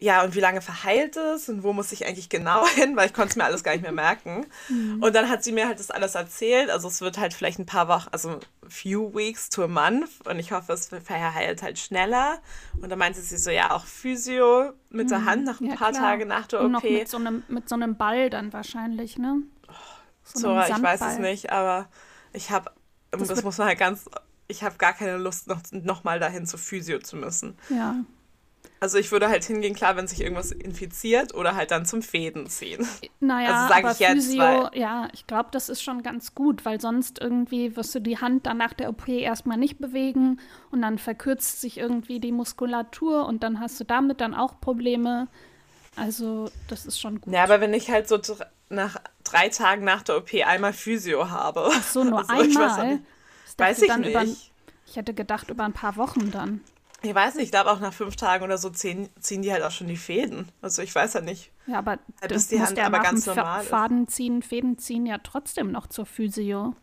[0.00, 3.14] ja, und wie lange verheilt es und wo muss ich eigentlich genau hin, weil ich
[3.14, 4.46] konnte es mir alles gar nicht mehr merken.
[4.68, 5.02] Mhm.
[5.02, 6.70] Und dann hat sie mir halt das alles erzählt.
[6.70, 10.38] Also es wird halt vielleicht ein paar Wochen, also few weeks to a month und
[10.38, 12.38] ich hoffe, es verheilt halt schneller.
[12.80, 15.26] Und dann meinte sie so, ja, auch Physio mit der mhm.
[15.26, 16.02] Hand nach ein ja, paar klar.
[16.02, 16.84] Tage nach der und OP.
[16.84, 19.42] Noch mit so, einem, mit so einem Ball dann wahrscheinlich, ne?
[20.22, 21.88] So, so ich weiß es nicht, aber
[22.32, 22.70] ich habe,
[23.10, 24.08] das, das muss man halt ganz,
[24.46, 27.56] ich habe gar keine Lust, noch, noch mal dahin zu Physio zu müssen.
[27.68, 27.96] Ja.
[28.80, 32.46] Also ich würde halt hingehen, klar, wenn sich irgendwas infiziert oder halt dann zum Fäden
[32.46, 32.86] ziehen.
[33.20, 36.80] Naja, also aber ich jetzt, Physio, ja, ich glaube, das ist schon ganz gut, weil
[36.80, 40.38] sonst irgendwie wirst du die Hand dann nach der OP erstmal nicht bewegen
[40.70, 45.26] und dann verkürzt sich irgendwie die Muskulatur und dann hast du damit dann auch Probleme.
[45.96, 47.34] Also das ist schon gut.
[47.34, 48.20] Ja, aber wenn ich halt so
[48.68, 51.68] nach drei Tagen nach der OP einmal Physio habe.
[51.72, 52.46] Ach so, nur also einmal?
[52.48, 53.00] Ich weiß,
[53.48, 54.10] ich, weiß ich nicht.
[54.10, 54.22] Über,
[54.86, 56.60] ich hätte gedacht über ein paar Wochen dann.
[57.02, 59.62] Ich weiß nicht, ich glaube auch nach fünf Tagen oder so ziehen, ziehen die halt
[59.62, 60.48] auch schon die Fäden.
[60.60, 61.52] Also ich weiß ja nicht.
[61.66, 63.68] Ja, aber Halt, das die Hand der aber ganz normal ist.
[63.68, 66.74] Faden ziehen, Fäden ziehen ja trotzdem noch zur Physio.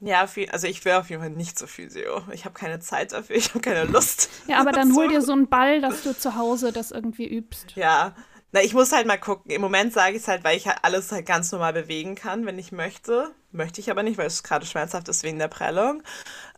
[0.00, 2.22] Ja, also ich wäre auf jeden Fall nicht zur Physio.
[2.32, 4.30] Ich habe keine Zeit dafür, ich habe keine Lust.
[4.48, 7.76] Ja, aber dann hol dir so einen Ball, dass du zu Hause das irgendwie übst.
[7.76, 8.14] Ja,
[8.52, 9.50] na, ich muss halt mal gucken.
[9.50, 12.46] Im Moment sage ich es halt, weil ich halt alles halt ganz normal bewegen kann,
[12.46, 13.30] wenn ich möchte.
[13.52, 16.02] Möchte ich aber nicht, weil es gerade schmerzhaft ist wegen der Prellung.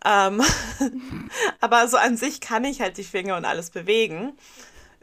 [0.05, 0.43] Ähm,
[1.61, 4.33] aber so an sich kann ich halt die Finger und alles bewegen.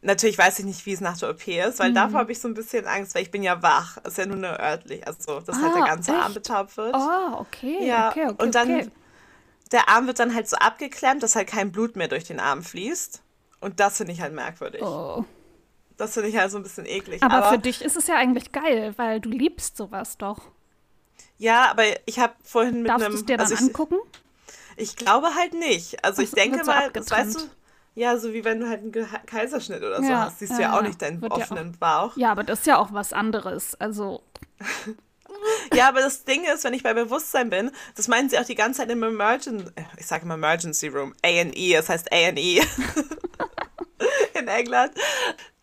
[0.02, 2.48] Natürlich weiß ich nicht, wie es nach der OP ist, weil davor habe ich so
[2.48, 3.98] ein bisschen Angst, weil ich bin ja wach.
[4.06, 6.36] Ist ja nur eine örtlich, also dass halt der Ah, ganze Arm echt?
[6.36, 6.96] betaucht wird.
[6.96, 8.44] Oh, okay, Ja, okay, okay.
[8.44, 8.92] und dann okay.
[9.74, 12.64] der Arm wird dann halt so abgeklemmt, dass halt kein Blut mehr durch den Arm
[12.64, 13.22] fließt.
[13.60, 14.82] Und das finde ich halt merkwürdig.
[14.82, 15.26] Oh.
[16.00, 17.22] Das finde ich halt so ein bisschen eklig.
[17.22, 20.40] Aber, für dich ist es ja eigentlich geil, weil du liebst sowas doch.
[21.38, 23.16] ja, aber ich habe vorhin mit Darfst du einem.
[23.16, 23.98] es dir dann also ich, angucken?
[24.78, 26.04] ich glaube halt nicht.
[26.04, 27.40] Also ich Ach so, denke so mal, das weißt du,
[27.96, 30.62] ja, so wie wenn du halt einen Ge Kaiserschnitt oder so Ja, hast, siehst du
[30.62, 30.88] ja auch ja.
[30.88, 32.16] nicht deinen Wird ja offenen Bauch.
[32.16, 33.76] Ja, aber das ist ja auch was anderes.
[33.76, 34.24] Also,
[35.74, 38.56] Ja, aber das Ding ist, wenn ich bei Bewusstsein bin, das meinen sie auch die
[38.56, 39.66] ganze Zeit im Emergency,
[39.98, 42.62] ich sage immer Emergency Room, A&E, das heißt A&E
[44.34, 44.92] in England.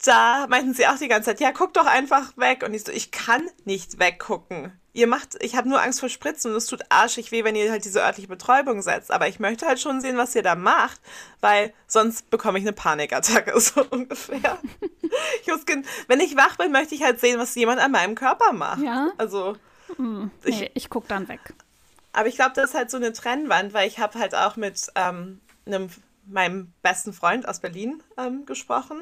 [0.06, 2.62] Da meinten sie auch die ganze Zeit, ja, guck doch einfach weg.
[2.64, 4.72] Und ich so, ich kann nicht weggucken.
[4.92, 7.70] Ihr macht, ich habe nur Angst vor Spritzen und es tut arschig weh, wenn ihr
[7.70, 9.10] halt diese örtliche Betäubung setzt.
[9.10, 11.00] Aber ich möchte halt schon sehen, was ihr da macht,
[11.40, 14.58] weil sonst bekomme ich eine Panikattacke, so ungefähr.
[15.42, 15.60] Ich muss,
[16.08, 18.82] wenn ich wach bin, möchte ich halt sehen, was jemand an meinem Körper macht.
[18.82, 19.10] Ja?
[19.18, 19.56] Also,
[20.44, 21.40] Ich- nee, ich guck dann weg.
[22.12, 24.88] aber ich glaube, das ist halt so eine Trennwand, weil ich habe halt auch mit
[24.94, 25.88] ähm, einem,
[26.26, 29.00] meinem besten Freund aus Berlin ähm, gesprochen.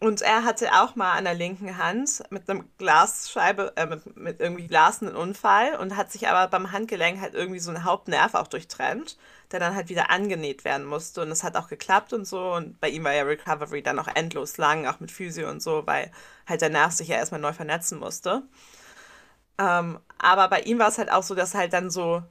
[0.00, 4.40] Und er hatte auch mal an der linken Hand mit einem Glasscheibe, äh, mit, mit
[4.40, 8.34] irgendwie Glas einen Unfall und hat sich aber beim Handgelenk halt irgendwie so ein Hauptnerv
[8.34, 9.16] auch durchtrennt,
[9.50, 11.22] der dann halt wieder angenäht werden musste.
[11.22, 12.52] Und es hat auch geklappt und so.
[12.52, 15.84] Und bei ihm war ja Recovery dann auch endlos lang, auch mit Physio und so,
[15.86, 16.12] weil
[16.46, 18.44] halt der Nerv sich ja erstmal neu vernetzen musste.
[19.58, 22.22] Ähm, aber bei ihm war es halt auch so, dass halt dann so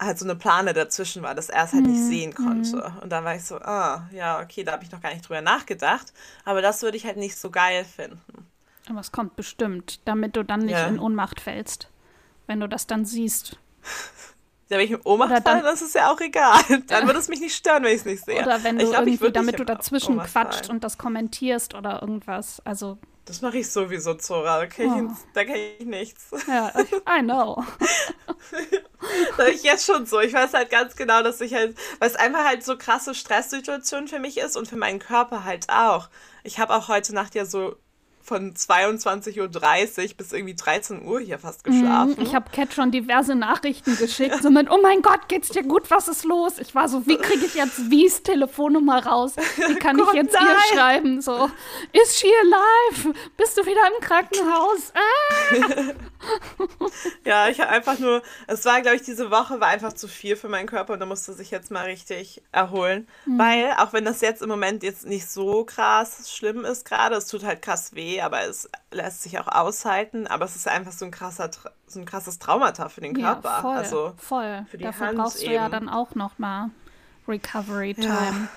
[0.00, 2.92] halt so eine Plane dazwischen war, dass er es halt nicht sehen konnte.
[3.02, 5.40] Und dann war ich so, ah, ja, okay, da habe ich noch gar nicht drüber
[5.42, 6.12] nachgedacht.
[6.44, 8.20] Aber das würde ich halt nicht so geil finden.
[8.88, 10.86] Aber es kommt bestimmt, damit du dann nicht Ja.
[10.86, 11.88] in Ohnmacht fällst.
[12.46, 13.58] Wenn du das dann siehst.
[14.70, 16.60] Ja, wenn ich im Ohnmacht Oder dann- falle, das ist ja auch egal.
[16.88, 18.42] Dann würde es mich nicht stören, wenn ich es nicht sehe.
[18.42, 22.60] Oder wenn du ich glaub, irgendwie, damit du dazwischen quatscht und das kommentierst oder irgendwas.
[22.66, 24.58] Also, Das mache ich sowieso, Zora.
[24.60, 25.16] Da kenne ich, Oh.
[25.34, 26.30] da kenn ich nichts.
[26.46, 26.72] ja,
[27.06, 27.62] I know.
[29.36, 30.18] Das habe ich jetzt schon so.
[30.20, 34.08] Ich weiß halt ganz genau, dass ich halt, weil es einfach halt so krasse Stresssituation
[34.08, 36.08] für mich ist und für meinen Körper halt auch.
[36.42, 37.76] Ich habe auch heute Nacht ja so
[38.28, 39.40] von 22.30
[40.10, 42.14] Uhr bis irgendwie 13 Uhr hier fast geschlafen.
[42.16, 45.62] Mhm, Ich habe Cat schon diverse Nachrichten geschickt, so mit, oh mein Gott, geht's dir
[45.62, 46.58] gut, was ist los?
[46.58, 49.32] Ich war so, wie kriege ich jetzt Wies Telefonnummer raus?
[49.56, 50.46] Wie kann Gott, ich jetzt nein.
[50.46, 51.20] ihr schreiben?
[51.22, 51.50] So,
[51.92, 53.14] is she alive?
[53.36, 54.92] Bist du wieder im Krankenhaus?
[54.94, 55.92] Ah!
[57.24, 60.34] Ja, ich habe einfach nur, es war, glaube ich, diese Woche war einfach zu viel
[60.36, 63.06] für meinen Körper und da musste sich jetzt mal richtig erholen.
[63.26, 67.26] Weil, auch wenn das jetzt im Moment jetzt nicht so krass schlimm ist gerade, es
[67.26, 71.04] tut halt krass weh, aber es lässt sich auch aushalten, aber es ist einfach so
[71.04, 71.50] ein krasser,
[71.86, 73.48] so ein krasses Traumata für den Körper.
[73.48, 74.66] Ja, voll, Also, voll.
[74.70, 76.70] für die Dafür Hand brauchst du ja dann auch noch mal
[77.28, 78.06] Recovery Time.
[78.08, 78.48] Ja.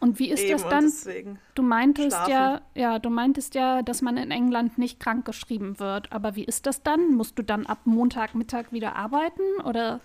[0.00, 1.38] Und wie ist eben das dann?
[1.54, 2.26] Du meintest Schlafen.
[2.26, 6.10] ja, ja, du meintest ja, dass man in England nicht krank geschrieben wird.
[6.12, 7.14] Aber wie ist das dann?
[7.14, 10.00] Musst du dann ab Montagmittag wieder arbeiten oder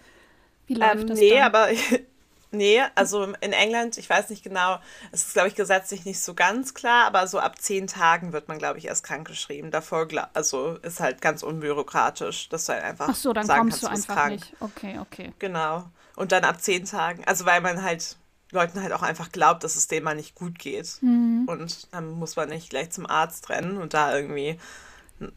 [0.67, 1.41] wie läuft Ähm, das nee, dann?
[1.41, 1.69] aber
[2.51, 4.79] nee, also in England, ich weiß nicht genau,
[5.11, 8.47] es ist, glaube ich, gesetzlich nicht so ganz klar, aber so ab zehn Tagen wird
[8.47, 9.71] man, glaube ich, erst krankgeschrieben.
[9.71, 13.61] Davor, gla- also ist halt ganz unbürokratisch, dass du halt einfach Ach so, dann sagen
[13.61, 14.31] kommst kannst, du einfach krank.
[14.31, 14.55] nicht.
[14.59, 15.33] Okay, okay.
[15.39, 15.85] Genau.
[16.15, 18.17] Und dann ab zehn Tagen, also weil man halt
[18.55, 20.97] Leuten halt auch einfach glaubt, dass es denen mal nicht gut geht.
[21.01, 21.43] Mhm.
[21.47, 24.57] Und dann muss man nicht gleich zum Arzt rennen und da irgendwie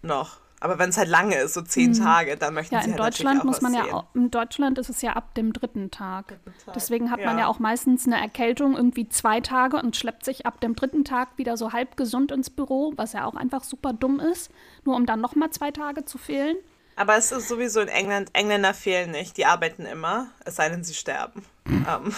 [0.03, 0.39] noch.
[0.61, 2.79] Aber wenn es halt lange ist, so zehn Tage, dann möchten Mhm.
[2.79, 3.93] Ja, sie in halt Deutschland muss man ja sehen.
[3.93, 6.39] auch, in Deutschland ist es ja ab dem dritten Tag.
[6.65, 7.45] Tag, Deswegen hat man ja.
[7.45, 11.29] ja auch meistens eine Erkältung irgendwie zwei Tage und schleppt sich ab dem dritten Tag
[11.37, 14.51] wieder so halb gesund ins Büro, was ja auch einfach super dumm ist,
[14.85, 16.57] nur um dann nochmal zwei Tage zu fehlen.
[16.97, 20.83] Aber es ist sowieso in England, Engländer fehlen nicht, die arbeiten immer, es sei denn,
[20.83, 21.45] sie sterben.
[21.69, 22.13] ähm,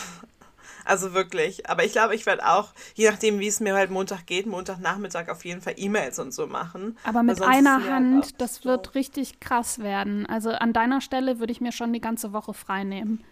[0.91, 1.69] also wirklich.
[1.71, 5.29] Aber ich glaube, ich werde auch, je nachdem, wie es mir halt Montag geht, Montagnachmittag
[5.29, 6.99] auf jeden Fall E-Mails und so machen.
[7.05, 10.27] Aber mit einer halt Hand, auch das so- wird richtig krass werden.
[10.27, 13.25] Also an deiner Stelle würde ich mir schon die ganze Woche frei nehmen.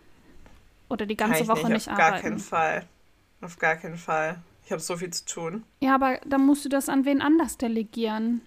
[0.88, 2.22] Oder die ganze Woche nicht, nicht, auf gar arbeiten.
[2.22, 2.86] keinen Fall.
[3.42, 4.36] Auf gar keinen Fall.
[4.64, 5.64] Ich habe so viel zu tun.
[5.80, 8.40] Ja, aber dann musst du das an wen anders delegieren.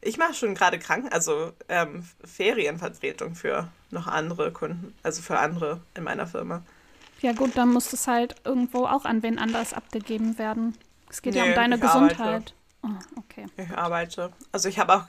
[0.00, 5.80] Ich mache schon gerade Kranken, also ähm, Ferienvertretung für noch andere Kunden, also für andere
[5.96, 6.62] in meiner Firma.
[7.22, 10.76] Ja gut, dann muss es halt irgendwo auch an wen anders abgegeben werden.
[11.08, 12.54] Es geht ja Nee, um deine Gesundheit.
[12.82, 13.46] Oh, okay.
[13.56, 14.32] Ich arbeite.
[14.52, 15.04] Also ich habe auch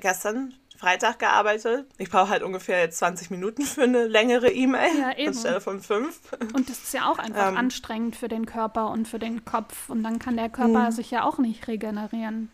[0.00, 1.86] gestern Freitag gearbeitet.
[1.98, 5.28] Ich brauche halt ungefähr jetzt 20 Minuten für eine längere E-Mail Ja, eben.
[5.28, 6.20] anstelle von fünf.
[6.54, 7.56] Und das ist ja auch einfach Ähm.
[7.56, 9.88] anstrengend für den Körper und für den Kopf.
[9.88, 10.92] Und dann kann der Körper Mhm.
[10.92, 12.50] sich ja auch nicht regenerieren.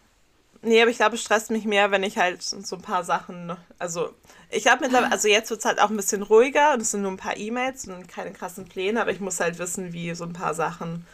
[0.63, 3.57] Nee, aber ich glaube, es stresst mich mehr, wenn ich halt so ein paar Sachen,
[3.79, 4.11] also
[4.51, 7.03] ich glaube mittlerweile, also jetzt wird es halt auch ein bisschen ruhiger und es sind
[7.03, 10.25] nur ein paar E-Mails und keine krassen Pläne, aber ich muss halt wissen, wie so
[10.25, 11.07] ein paar Sachen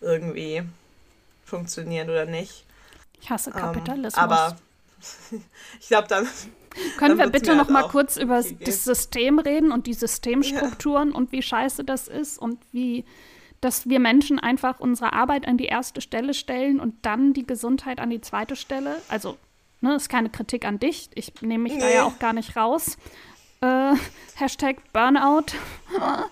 [0.00, 0.62] irgendwie
[1.44, 2.64] funktionieren oder nicht.
[3.20, 4.14] Ich hasse Ähm, Kapitalismus.
[4.22, 4.56] aber
[5.80, 6.26] ich glaube dann,
[6.96, 9.94] Können dann wir bitte mir noch halt mal kurz über das System reden und die
[9.94, 13.04] Systemstrukturen und wie scheiße das ist und wie,
[13.60, 18.00] dass wir Menschen einfach unsere Arbeit an die erste Stelle stellen und dann die Gesundheit
[18.00, 18.96] an die zweite Stelle?
[19.08, 19.36] Also,
[19.80, 21.10] ne, ist keine Kritik an dich.
[21.14, 21.94] Ich nehme mich da Nee.
[21.94, 22.96] ja auch gar nicht raus.
[23.60, 23.94] Äh,
[24.36, 25.46] Hashtag Burnout.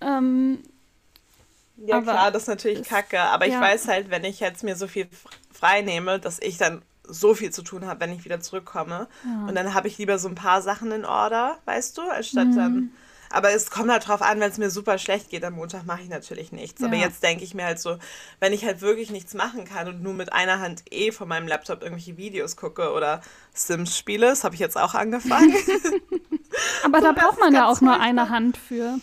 [0.00, 0.58] ähm,
[1.78, 3.60] ja Aber klar, das ist natürlich es- kacke, aber ich ja.
[3.60, 5.08] weiß halt, wenn ich jetzt mir so viel
[5.52, 9.08] frei nehme, dass ich dann so viel zu tun habe, wenn ich wieder zurückkomme.
[9.48, 12.54] Und dann habe ich lieber so ein paar Sachen in Order, weißt du, anstatt Mhm.
[12.56, 12.92] dann.
[13.32, 16.02] Aber es kommt halt drauf an, wenn es mir super schlecht geht am Montag, mache
[16.02, 16.82] ich natürlich nichts.
[16.82, 17.02] Aber Ja.
[17.06, 17.96] jetzt denke ich mir halt so,
[18.40, 21.46] wenn ich halt wirklich nichts machen kann und nur mit einer Hand eh von meinem
[21.46, 23.20] Laptop irgendwelche Videos gucke oder
[23.54, 25.54] Sims spiele, das habe ich jetzt auch angefangen.
[26.84, 28.98] aber da das braucht man ja auch nur eine Hand für.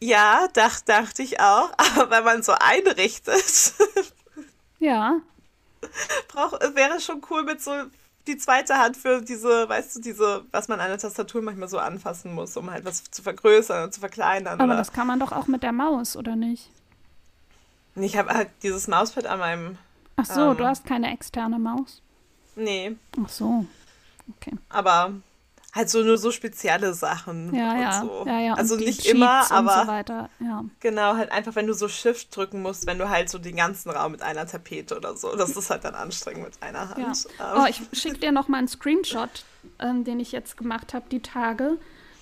[0.00, 1.70] ja, dach, dachte ich auch.
[1.96, 3.72] Aber wenn man so einrichtet,
[4.78, 5.20] Ja,
[6.28, 7.72] brauch, wäre schon cool mit so
[8.26, 11.78] die zweite Hand für diese, weißt du, diese, was man an der Tastatur manchmal so
[11.78, 14.60] anfassen muss, um halt was zu vergrößern und zu verkleinern.
[14.60, 16.70] aber das kann man doch auch mit der Maus, oder nicht?
[17.94, 19.78] ich habe halt dieses Mauspad an meinem,
[20.16, 20.56] Ach so, Ähm.
[20.58, 22.02] du hast keine externe Maus.
[22.54, 23.64] nee, Ach so.
[24.36, 24.52] Okay.
[24.68, 25.12] aber
[25.76, 28.00] halt so nur so spezielle Sachen Ja, und ja.
[28.00, 28.24] so.
[28.26, 28.52] ja, ja.
[28.54, 30.30] und Also die nicht immer, und aber so weiter.
[30.40, 30.64] Ja.
[30.80, 33.90] genau, halt einfach, wenn du so Shift drücken musst, wenn du halt so den ganzen
[33.90, 37.06] Raum mit einer Tapete oder so, das ist halt dann anstrengend mit einer Ja.
[37.06, 37.28] Hand.
[37.38, 39.44] Ähm, Oh, ich schicke dir noch mal einen Screenshot,
[39.78, 41.76] ähm, den ich jetzt gemacht habe, die Tage,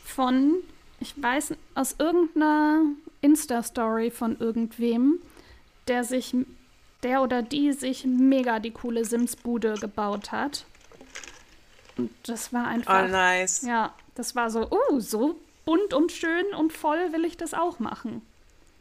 [0.05, 0.55] von,
[1.01, 2.81] ich weiß, aus irgendeiner
[3.21, 5.19] Insta-Story von irgendwem,
[5.89, 6.35] der sich,
[7.03, 10.67] der oder die sich mega die coole Sims-Bude gebaut hat.
[11.97, 13.63] Und das war einfach, oh, nice.
[13.63, 17.79] ja, das war so, oh, so bunt und schön und voll will ich das auch
[17.79, 18.23] machen.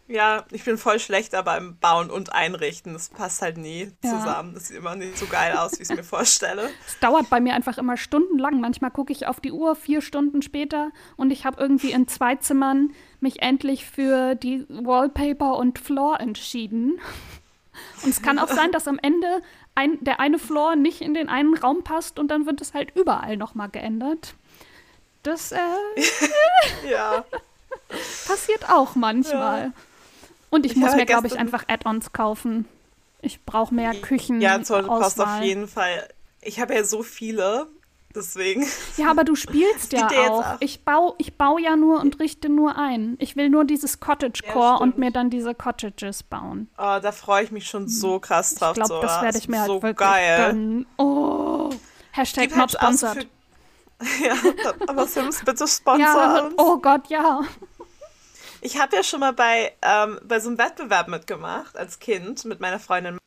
[0.09, 2.91] Ja, ich bin voll schlecht aber im Bauen und Einrichten.
[2.91, 4.09] Das passt halt nie Ja.
[4.19, 4.53] zusammen.
[4.53, 6.69] Das sieht immer nicht so geil aus, wie ich es mir vorstelle.
[6.87, 8.59] Es dauert bei mir einfach immer stundenlang.
[8.59, 12.35] Manchmal gucke ich auf die Uhr vier Stunden später und ich habe irgendwie in zwei
[12.35, 16.99] Zimmern mich endlich für die Wallpaper und Floor entschieden.
[18.03, 19.41] Und es kann auch sein, dass am Ende
[19.75, 22.95] ein, der eine Floor nicht in den einen Raum passt und dann wird es halt
[22.95, 24.35] überall nochmal geändert.
[25.23, 25.57] Das äh,
[26.89, 27.23] Ja.
[28.27, 29.71] passiert auch manchmal.
[30.49, 32.65] Und ich, Ich muss mir, glaube ich, einfach Add-ons kaufen.
[33.21, 34.41] Ich brauche mehr Küchen.
[34.41, 36.07] Ja, Zoll, brauchst auf jeden Fall.
[36.41, 37.67] Ich habe ja so viele,
[38.15, 38.65] deswegen.
[38.97, 40.45] Ja, aber du spielst ja auch.
[40.45, 40.55] auch.
[40.59, 43.15] Ich baue ich bau ja nur und richte nur ein.
[43.19, 46.69] Ich will nur dieses Cottagecore Ja, und mir dann diese Cottages bauen.
[46.77, 48.77] Oh, da freue ich mich schon so krass drauf.
[48.77, 50.45] Ich glaube, so, das werde ich mir so halt wirklich geil.
[50.47, 50.85] gönnen.
[50.97, 51.69] Oh.
[52.11, 53.23] Hashtag Gib not halt sponsored.
[53.23, 53.27] für-
[54.25, 54.33] Ja,
[54.87, 56.53] aber Sims bitte sponsor Ja, uns.
[56.57, 57.41] oh Gott, ja.
[58.65, 62.61] Ich habe ja schon mal bei, ähm, bei so einem Wettbewerb mitgemacht als Kind mit
[62.61, 63.17] meiner Freundin,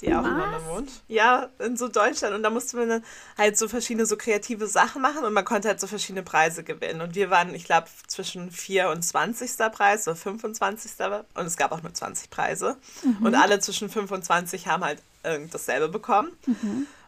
[0.00, 0.38] die auch in Was?
[0.38, 0.90] London wohnt.
[1.08, 2.36] Ja, in so Deutschland.
[2.36, 3.04] Und da musste man dann
[3.36, 7.00] halt so verschiedene so kreative Sachen machen und man konnte halt so verschiedene Preise gewinnen.
[7.00, 9.50] Und wir waren, ich glaube, zwischen 4 und 20.
[9.72, 10.92] Preis oder 25.
[11.34, 12.76] Und es gab auch nur 20 Preise.
[13.20, 16.30] Und alle zwischen 5 und 20 haben halt irgend dasselbe bekommen.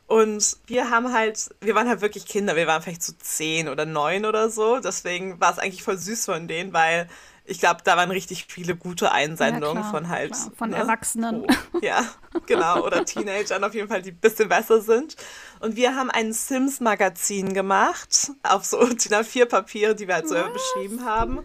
[0.09, 3.85] Und wir haben halt, wir waren halt wirklich Kinder, wir waren vielleicht so zehn oder
[3.85, 4.81] neun oder so.
[4.81, 7.09] Deswegen war es eigentlich voll süß von denen, weil
[7.49, 10.33] ich glaube, da waren richtig viele gute Einsendungen Ja, klar, von halt.
[10.33, 10.77] klar, von ne?
[10.77, 11.43] Erwachsenen.
[11.43, 11.47] Oh,
[11.81, 12.05] ja,
[12.47, 12.85] genau.
[12.85, 15.17] Oder Teenagern auf jeden Fall, die ein bisschen besser sind.
[15.61, 21.05] Und wir haben ein Sims-Magazin gemacht auf so DIN A4-Papier, die wir halt so beschrieben
[21.05, 21.41] haben.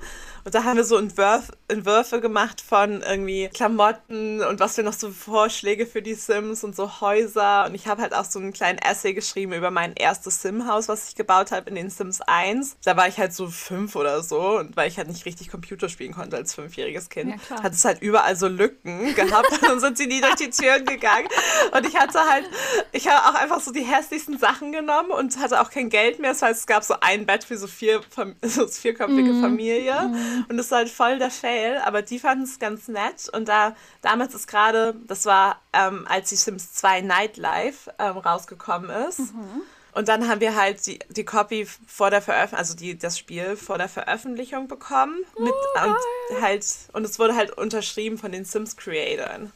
[0.45, 4.93] Und da haben wir so Entwürf, Entwürfe gemacht von irgendwie Klamotten und was wir noch
[4.93, 7.65] so Vorschläge für die Sims und so Häuser.
[7.65, 11.07] Und ich habe halt auch so einen kleinen Essay geschrieben über mein erstes Sim-Haus, was
[11.07, 12.75] ich gebaut habe in den Sims 1.
[12.83, 15.87] Da war ich halt so fünf oder so und weil ich halt nicht richtig Computer
[15.87, 19.79] spielen konnte als fünfjähriges Kind, Ja, hat es halt überall so Lücken gehabt und dann
[19.79, 21.27] sind sie nie durch die Türen gegangen.
[21.71, 22.49] Und ich hatte halt,
[22.91, 26.31] ich habe auch einfach so die hässlichsten Sachen genommen und hatte auch kein Geld mehr.
[26.31, 28.01] Das heißt, es gab so ein Bett für so vier,
[28.41, 29.41] so vierköpfige Mhm.
[29.41, 30.13] Familie.
[30.49, 33.29] Und es war halt voll der Fail, aber die fanden es ganz nett.
[33.31, 38.89] Und da, damals ist gerade, das war, ähm, als die Sims 2 Nightlife ähm, rausgekommen
[39.09, 39.19] ist.
[39.19, 39.61] Mhm.
[39.95, 43.55] Und dann haben wir halt die, die Copy vor der Veröffentlichung, also die, das Spiel
[43.55, 45.17] vor der Veröffentlichung bekommen.
[45.37, 45.87] Mit, Oh,
[46.33, 49.51] und, halt, und es wurde halt unterschrieben von den Sims-Creatoren.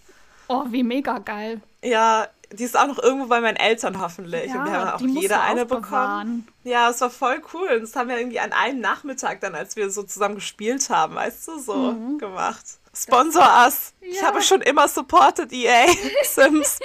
[0.50, 1.62] Oh, wie mega geil.
[1.84, 4.54] Ja, die ist auch noch irgendwo bei meinen Eltern hoffentlich.
[4.54, 6.48] und wir haben auch jeder eine bekommen.
[6.64, 7.68] Ja, es war voll cool.
[7.76, 11.16] Und das haben wir irgendwie an einem Nachmittag dann, als wir so zusammen gespielt haben,
[11.16, 12.64] weißt du, so gemacht.
[12.96, 13.94] Sponsor us.
[14.02, 14.16] Ich Mhm.
[14.16, 14.22] Ja.
[14.24, 15.86] habe schon immer supported EA
[16.24, 16.80] Sims.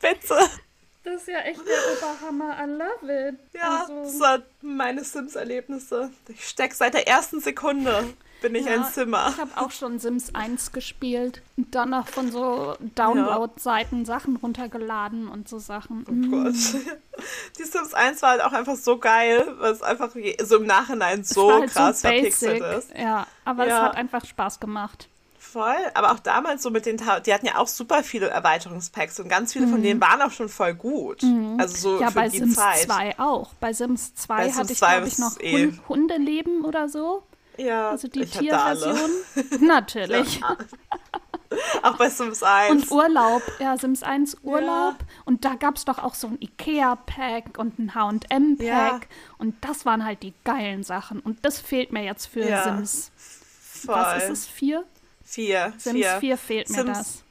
[0.00, 0.36] Bitte.
[1.02, 2.56] Das ist ja echt der Oberhammer.
[2.62, 3.36] I love it.
[3.54, 6.10] Ja, Also, das waren meine Sims-Erlebnisse.
[6.28, 8.04] Ich steck seit der ersten Sekunde
[8.40, 9.28] bin ich Ja, ein Zimmer.
[9.34, 15.28] Ich habe auch schon Sims 1 gespielt und dann noch von so Download-Seiten Sachen runtergeladen
[15.28, 16.04] und so Sachen.
[16.08, 16.30] Oh Mm.
[16.30, 16.54] Gott.
[17.58, 20.10] Die Sims 1 war halt auch einfach so geil, weil es einfach
[20.44, 22.90] so im Nachhinein Es so halt krass so verpixelt ist.
[22.96, 23.82] Ja, aber es Ja.
[23.82, 25.08] hat einfach Spaß gemacht.
[25.38, 29.18] Voll, aber auch damals so mit den, Ta die hatten ja auch super viele Erweiterungspacks
[29.18, 31.24] und ganz viele von denen waren auch schon voll gut.
[31.58, 32.00] Also so Mhm.
[32.02, 32.78] ja, für bei die Sims Zeit.
[32.84, 33.52] 2 auch.
[33.54, 36.88] Bei Sims 2 Bei hatte Sims ich, 2 glaube ich, noch eh- Hund Hundeleben oder
[36.88, 37.24] so.
[37.62, 38.24] Ja, Also die.
[38.24, 38.98] Tierversion.
[39.60, 40.40] Natürlich.
[41.82, 42.70] Auch bei Sims 1.
[42.70, 43.42] Und Urlaub.
[43.58, 44.94] Ja, Sims 1 Urlaub.
[45.24, 48.62] Und da gab es doch auch so ein Ikea-Pack und ein H&M-Pack.
[48.64, 49.00] Ja.
[49.38, 51.18] Und das waren halt die geilen Sachen.
[51.20, 53.10] Und das fehlt mir jetzt für Ja, Sims.
[53.16, 53.94] Voll.
[53.94, 54.46] Was ist es?
[54.46, 54.84] Vier?
[55.24, 55.72] Vier.
[55.76, 56.16] Sims vier.
[56.20, 57.24] 4 fehlt mir Sims- das.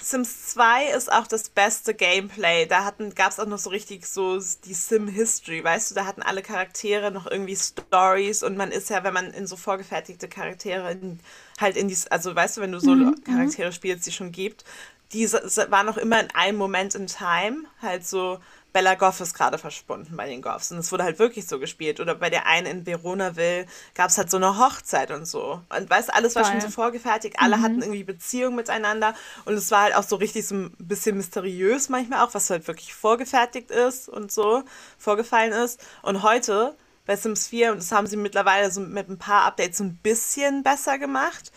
[0.00, 2.66] Sims 2 ist auch das beste Gameplay.
[2.66, 6.42] Da gab es auch noch so richtig so die Sim-History, weißt du, da hatten alle
[6.42, 11.20] Charaktere noch irgendwie Stories und man ist ja, wenn man in so vorgefertigte Charaktere in,
[11.58, 14.64] halt in die, also weißt du, wenn du so Mhm, Charaktere spielst, die schon gibt,
[15.12, 18.40] die waren noch immer in einem Moment in Time, halt so
[18.74, 22.00] Bella Goff ist gerade verschwunden bei den Goffs und es wurde halt wirklich so gespielt.
[22.00, 25.60] Oder bei der einen in Verona will, gab es halt so eine Hochzeit und so.
[25.74, 26.62] Und weißt du, alles war schon Geil.
[26.62, 30.56] so vorgefertigt, alle hatten irgendwie Beziehungen miteinander und es war halt auch so richtig so
[30.56, 34.64] ein bisschen mysteriös manchmal auch, was halt wirklich vorgefertigt ist und so
[34.98, 35.80] vorgefallen ist.
[36.02, 39.78] Und heute bei Sims 4, und das haben sie mittlerweile so mit ein paar Updates
[39.78, 41.52] so ein bisschen besser gemacht,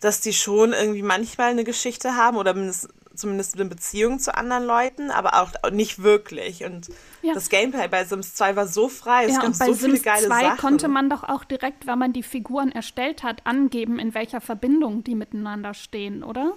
[0.00, 4.64] dass die schon irgendwie manchmal eine Geschichte haben oder mindest, zumindest eine Beziehung zu anderen
[4.64, 6.64] Leuten, aber auch nicht wirklich.
[6.64, 6.88] Und
[7.22, 7.34] Ja.
[7.34, 9.92] das Gameplay bei Sims 2 war so frei, es Ja, gab und bei so viele
[9.92, 10.56] Sims geile 2 Sachen.
[10.58, 15.02] konnte man doch auch direkt, wenn man die Figuren erstellt hat, angeben, in welcher Verbindung
[15.04, 16.52] die miteinander stehen, oder?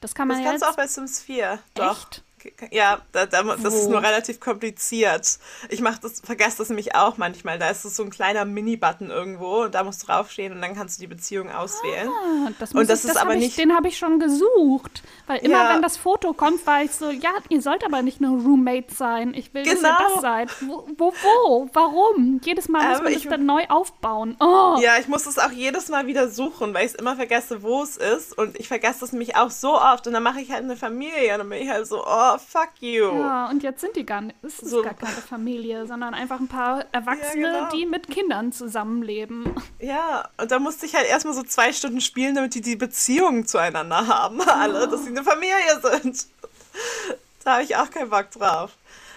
[0.00, 1.58] Das kann man das ja kannst du auch bei Sims 4.
[1.74, 1.92] Doch.
[1.92, 2.22] Echt?
[2.70, 3.90] Ja, da, da, das ist Wo?
[3.92, 5.38] nur relativ kompliziert.
[5.68, 7.58] Ich mach das, vergesse das nämlich auch manchmal.
[7.58, 10.74] Da ist es so ein kleiner Mini-Button irgendwo und da musst du draufstehen und dann
[10.74, 12.08] kannst du die Beziehung auswählen.
[12.08, 14.18] Ah, das Und muss das ich, ist das aber ich, nicht- Den habe ich schon
[14.18, 15.02] gesucht.
[15.26, 15.74] Weil immer, Ja.
[15.74, 19.34] wenn das Foto kommt, war ich so, ja, ihr sollt aber nicht nur Roommate sein.
[19.34, 19.88] Ich will, dass Genau.
[19.90, 20.50] ihr das seid.
[20.62, 21.70] Wo, wo, wo?
[21.72, 22.40] Warum?
[22.44, 24.36] Jedes Mal muss Aber man ich- das dann neu aufbauen.
[24.40, 24.76] Oh.
[24.80, 27.82] Ja, ich muss es auch jedes Mal wieder suchen, weil ich es immer vergesse, wo
[27.82, 28.36] es ist.
[28.36, 30.06] Und ich vergesse es nämlich auch so oft.
[30.06, 32.70] Und dann mache ich halt eine Familie und dann bin ich halt so, oh, fuck
[32.80, 33.04] you.
[33.18, 34.82] Ja, und jetzt sind die gar nicht, es ist So.
[34.82, 37.70] gar keine Familie, sondern einfach ein paar Erwachsene, Ja, genau.
[37.70, 39.54] die mit Kindern zusammenleben.
[39.80, 43.46] Ja, und da musste ich halt erstmal so zwei Stunden spielen, damit die die Beziehungen
[43.46, 46.26] zueinander haben, alle, dass sie eine Familie sind.
[47.44, 48.72] Da habe ich auch keinen Bock drauf.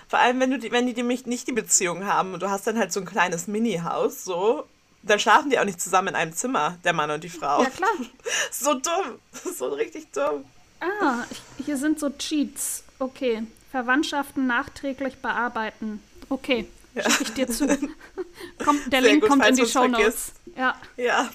[0.10, 2.66] Vor allem, wenn, du die, wenn die nämlich nicht die Beziehung haben und du hast
[2.68, 4.66] dann halt so ein kleines Mini-Haus, so,
[5.04, 7.64] dann schlafen die auch nicht zusammen in einem Zimmer, der Mann und die Frau.
[7.64, 7.90] Ja, klar.
[8.52, 9.20] So dumm.
[9.58, 10.46] So richtig dumm.
[10.80, 11.24] Ah,
[11.66, 12.84] hier sind so Cheats.
[13.00, 13.44] Okay.
[13.72, 16.02] Verwandtschaften nachträglich bearbeiten.
[16.30, 17.68] Okay, schicke ich dir zu.
[18.64, 20.32] Komm, der Sehr Link gut, kommt in die Show Notes.
[20.56, 20.76] Ja.
[20.96, 21.30] Ja.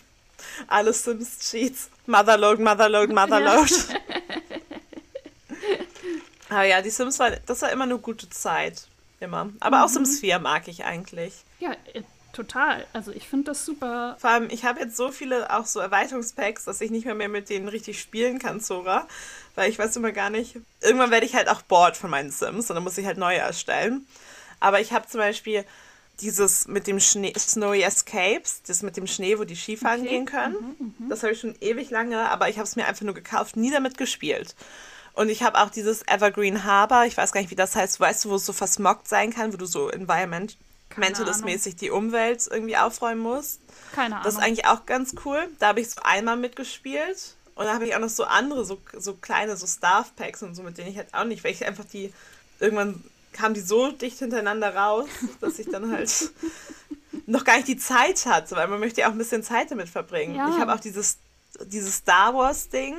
[0.67, 1.89] Alle Sims-Cheats.
[2.07, 3.71] Motherload, Motherload, Motherload.
[6.49, 8.87] Aber ja, die Sims war, das war immer eine gute Zeit.
[9.21, 9.51] Immer.
[9.61, 9.93] Aber auch Mhm.
[10.05, 11.33] Sims 4 mag ich eigentlich.
[11.61, 11.75] Ja,
[12.33, 12.87] total.
[12.93, 14.17] Also ich finde das super.
[14.19, 17.29] Vor allem, ich habe jetzt so viele auch so Erweiterungspacks, dass ich nicht mehr, mehr
[17.29, 19.07] mit denen richtig spielen kann, Zora.
[19.55, 20.57] Weil ich weiß immer gar nicht.
[20.81, 23.39] Irgendwann werde ich halt auch bored von meinen Sims und dann muss ich halt neue
[23.39, 24.07] erstellen.
[24.61, 25.65] Aber ich habe zum Beispiel
[26.21, 30.11] dieses mit dem Schnee, Snowy Escapes, das mit dem Schnee, wo die Skifahren Okay.
[30.11, 30.57] gehen können.
[31.09, 33.71] Das habe ich schon ewig lange, aber ich habe es mir einfach nur gekauft, nie
[33.71, 34.55] damit gespielt.
[35.15, 38.25] Und ich habe auch dieses Evergreen Harbor, ich weiß gar nicht, wie das heißt, weißt
[38.25, 39.91] du, wo es so versmoggt sein kann, wo du so
[40.97, 43.61] environmentalist-mäßig die Umwelt irgendwie aufräumen musst.
[43.95, 44.25] Keine Ahnung.
[44.25, 45.49] Das ist eigentlich auch ganz cool.
[45.59, 47.37] Da habe ich so einmal mitgespielt.
[47.55, 50.63] Und da habe ich auch noch so andere, so, so kleine, so Staff-Packs und so,
[50.63, 52.13] mit denen ich halt auch nicht, weil ich einfach die,
[52.61, 55.09] irgendwann kamen die so dicht hintereinander raus,
[55.41, 56.11] dass ich dann halt
[57.27, 59.89] noch gar nicht die Zeit hatte, weil man möchte ja auch ein bisschen Zeit damit
[59.89, 60.35] verbringen.
[60.35, 60.49] Ja.
[60.49, 61.19] Ich habe auch dieses,
[61.67, 62.97] dieses Star Wars-Ding.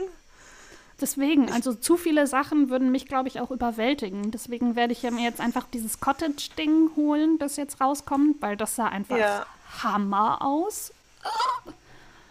[1.02, 4.32] Deswegen, also zu viele Sachen würden mich, glaube ich, auch überwältigen.
[4.32, 8.76] Deswegen werde ich ja mir jetzt einfach dieses Cottage-Ding holen, das jetzt rauskommt, weil das
[8.76, 9.46] sah einfach Ja.
[9.84, 10.94] Hammer aus.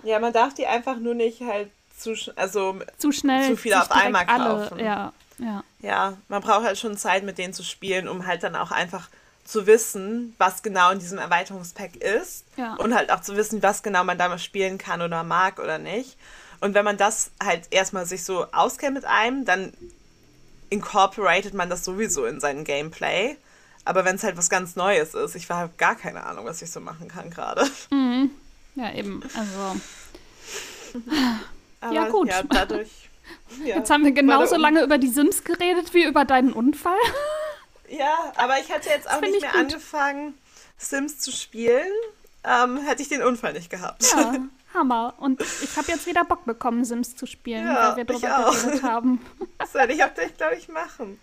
[0.05, 3.51] Ja, man darf die einfach nur nicht halt zu, also Zu schnell.
[3.51, 4.79] Zu viel auf einmal direkt alle, kaufen.
[4.81, 5.65] Ja, ja.
[5.81, 9.09] Ja, man braucht halt schon Zeit, mit denen zu spielen, um halt dann auch einfach
[9.45, 12.75] zu wissen, was genau in diesem Erweiterungspack ist Ja.
[12.77, 16.17] und halt auch zu wissen, was genau man damit spielen kann oder mag oder nicht.
[16.63, 19.73] Und wenn man das halt erstmal sich so auskennt mit einem, dann
[20.71, 23.37] incorporated man das sowieso in sein Gameplay.
[23.85, 26.71] Aber wenn es halt was ganz Neues ist, ich habe gar keine Ahnung, was ich
[26.71, 27.69] so machen kann gerade.
[28.77, 29.25] Ja, eben.
[29.35, 29.81] Also,
[31.81, 32.29] Aber Ja, gut.
[32.29, 32.89] Ja, dadurch.
[33.65, 36.99] Ja, jetzt haben wir genauso lange über die Sims geredet wie über deinen Unfall.
[37.89, 39.61] Ja, aber ich hatte jetzt auch nicht ich mehr gut.
[39.61, 40.35] angefangen,
[40.79, 41.93] Sims zu spielen,
[42.43, 44.03] ähm, hätte ich den Unfall nicht gehabt.
[44.13, 44.35] Ja,
[44.75, 45.15] Hammer.
[45.19, 48.53] Und ich habe jetzt wieder Bock bekommen, Sims zu spielen, Ja, weil wir drüber auch.
[48.53, 49.21] geredet haben.
[49.59, 51.19] Das werde ich auch gleich, glaube ich, machen.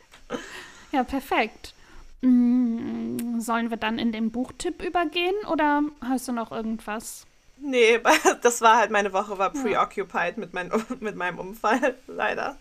[0.92, 1.74] Ja, perfekt.
[2.22, 7.26] Mm, Sollen wir dann in den Buchtipp übergehen oder hast du noch irgendwas?
[7.58, 8.00] Nee,
[8.42, 12.58] das war halt meine Woche, war preoccupied mit, mein, mit meinem Unfall, leider.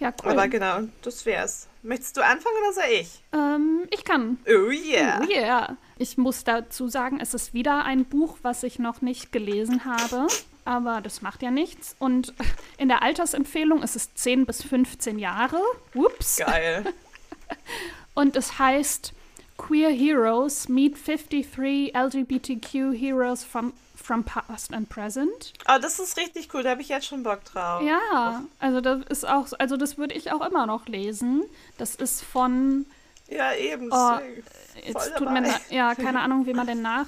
[0.00, 0.32] Ja, cool.
[0.32, 1.68] Aber genau, das wär's.
[1.82, 3.22] Möchtest du anfangen oder soll ich?
[3.32, 4.38] ähm, ich kann.
[4.46, 5.20] Oh yeah.
[5.22, 5.76] Oh yeah.
[5.98, 10.26] Ich muss dazu sagen, es ist wieder ein Buch, was ich noch nicht gelesen habe.
[10.64, 11.96] Aber das macht ja nichts.
[11.98, 12.34] Und
[12.78, 15.60] in der Altersempfehlung ist es 10 bis 15 Jahre.
[15.94, 16.36] Ups.
[16.36, 16.84] Geil.
[18.14, 19.12] Und es heißt
[19.56, 23.72] Queer Heroes Meet 53 LGBTQ Heroes from,
[24.02, 25.52] from Past and Present.
[25.68, 27.82] Oh, das ist richtig cool, da habe ich jetzt schon Bock drauf.
[27.82, 31.42] Ja, also das ist auch, also das würde ich auch immer noch lesen.
[31.78, 32.86] Das ist von
[33.28, 33.90] Ja, eben.
[33.92, 34.18] Oh,
[34.84, 35.60] Jetzt tut mir dabei.
[35.70, 37.06] ja keine Ahnung, wie man den nach,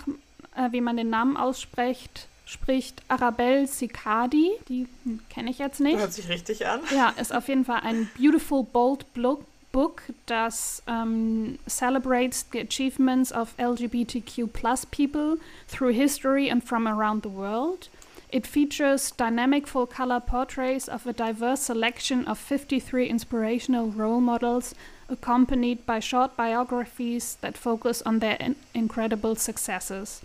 [0.56, 2.28] äh, wie man den Namen ausspricht.
[2.44, 5.96] Spricht Arabelle Sicadi, die hm, kenne ich jetzt nicht.
[5.98, 6.80] Hört sich richtig an.
[6.94, 13.32] Ja, ist auf jeden Fall ein beautiful bold book, book does ähm, celebrates the achievements
[13.32, 17.88] of LGBTQ plus people through history and from around the world.
[18.30, 24.74] It features dynamic full color portraits of a diverse selection of 53 inspirational role models,
[25.08, 30.22] accompanied by short biographies that focus on their in incredible successes.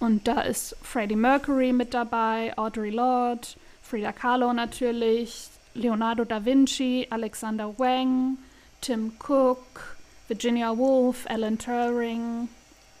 [0.00, 3.48] Und da ist Freddie Mercury mit dabei, Audre Lorde,
[3.80, 8.38] Frida Kahlo natürlich, Leonardo da Vinci, Alexander Wang,
[8.86, 9.96] Tim Cook,
[10.28, 12.48] Virginia Woolf, Alan Turing.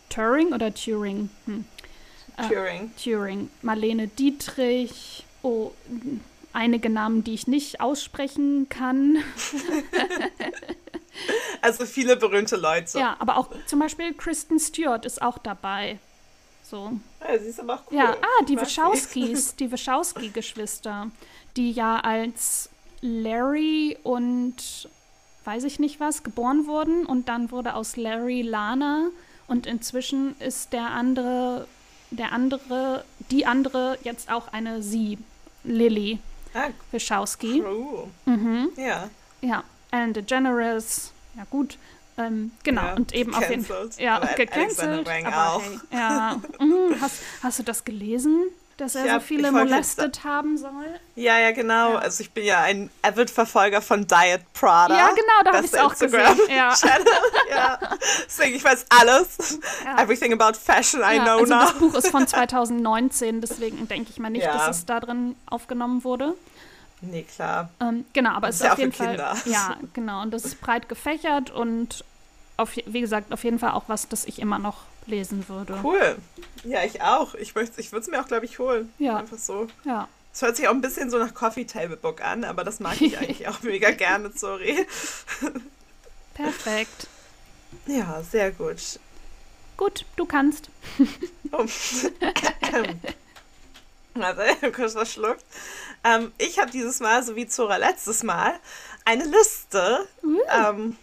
[0.08, 1.30] Turing oder Turing?
[1.44, 1.64] Hm.
[2.36, 2.48] Ah.
[2.48, 2.90] Turing.
[2.96, 5.70] Turing, Marlene Dietrich, oh,
[6.52, 9.18] einige Namen, die ich nicht aussprechen kann.
[11.62, 12.98] Also viele berühmte Leute.
[12.98, 15.98] Ja, aber auch zum Beispiel Kristen Stewart ist auch dabei.
[16.62, 16.92] So.
[17.26, 17.96] Ja, sie ist aber auch cool.
[17.96, 18.56] Ja, ah, die.
[18.56, 21.10] Wachowskis, die Wachowski-Geschwister,
[21.56, 22.68] die ja als
[23.00, 24.90] Larry und
[25.46, 29.08] weiß ich nicht was geboren wurden und dann wurde aus Larry Lana
[29.46, 31.66] und inzwischen ist der andere,
[32.10, 35.18] der andere, die andere jetzt auch eine sie,
[35.64, 36.18] Lily
[36.54, 37.62] Ah, Wachowski.
[37.62, 38.08] cool.
[38.24, 38.70] Mhm.
[38.76, 39.10] Ja.
[39.42, 41.76] Ja, Ellen DeGeneres, ja gut.
[42.18, 43.62] Ähm, genau, Ja, und eben auf jeden.
[43.64, 43.90] Fall.
[43.98, 45.06] Ja, gecancelt.
[45.26, 45.62] Aber auch.
[45.62, 46.40] hey, ja.
[46.58, 48.44] Mhm, hast, hast du das gelesen?
[48.76, 50.84] Dass er Ich so hab- viele molestet haben soll?
[51.14, 51.92] Ja, ja, genau.
[51.92, 51.98] Ja.
[51.98, 54.94] Also ich bin ja ein Avid-Verfolger von Diet Prada.
[54.94, 56.20] Ja, genau, da habe ich es auch gesehen.
[56.20, 56.74] Instagram- Ja.
[56.78, 57.06] Channel.
[57.48, 57.78] ja.
[58.26, 59.58] Deswegen, ich weiß alles.
[59.82, 60.02] Ja.
[60.02, 61.60] Everything about fashion I ja, know also now.
[61.62, 64.52] das Buch ist von 2019, deswegen denke ich mal nicht, Ja.
[64.52, 66.34] dass es da drin aufgenommen wurde.
[67.00, 67.70] Nee, klar.
[67.80, 69.36] Ähm, genau, aber es ist ist ja auf auch jeden für Kinder.
[69.36, 69.52] Fall.
[69.52, 70.20] Ja, genau.
[70.22, 72.04] Und das ist breit gefächert und
[72.58, 74.76] auf, wie gesagt, auf jeden Fall auch was, das ich immer noch
[75.06, 75.78] lesen würde.
[75.82, 76.16] Cool.
[76.64, 77.34] Ja, ich auch.
[77.34, 78.92] Ich, ich würde es mir auch, glaube ich, holen.
[78.98, 79.16] Ja.
[79.16, 79.68] Einfach so.
[79.84, 80.08] Ja.
[80.32, 83.00] Es hört sich auch ein bisschen so nach Coffee Table Book an, aber das mag
[83.00, 84.86] ich eigentlich auch mega gerne, sorry.
[86.34, 87.08] Perfekt.
[87.86, 89.00] Ja, sehr gut.
[89.76, 90.70] Gut, du kannst.
[91.52, 91.64] Oh.
[94.22, 94.42] Also,
[94.72, 95.44] kurz verschluckt.
[96.04, 98.58] Ähm, ich habe dieses Mal, so wie Zora letztes Mal,
[99.04, 100.06] eine Liste.
[100.22, 100.40] Uh.
[100.50, 100.96] Ähm,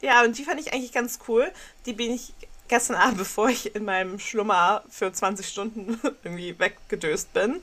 [0.00, 1.50] ja, und die fand ich eigentlich ganz cool.
[1.86, 2.32] Die bin ich
[2.70, 7.60] gestern Abend, bevor ich in meinem Schlummer für 20 Stunden irgendwie weggedöst bin,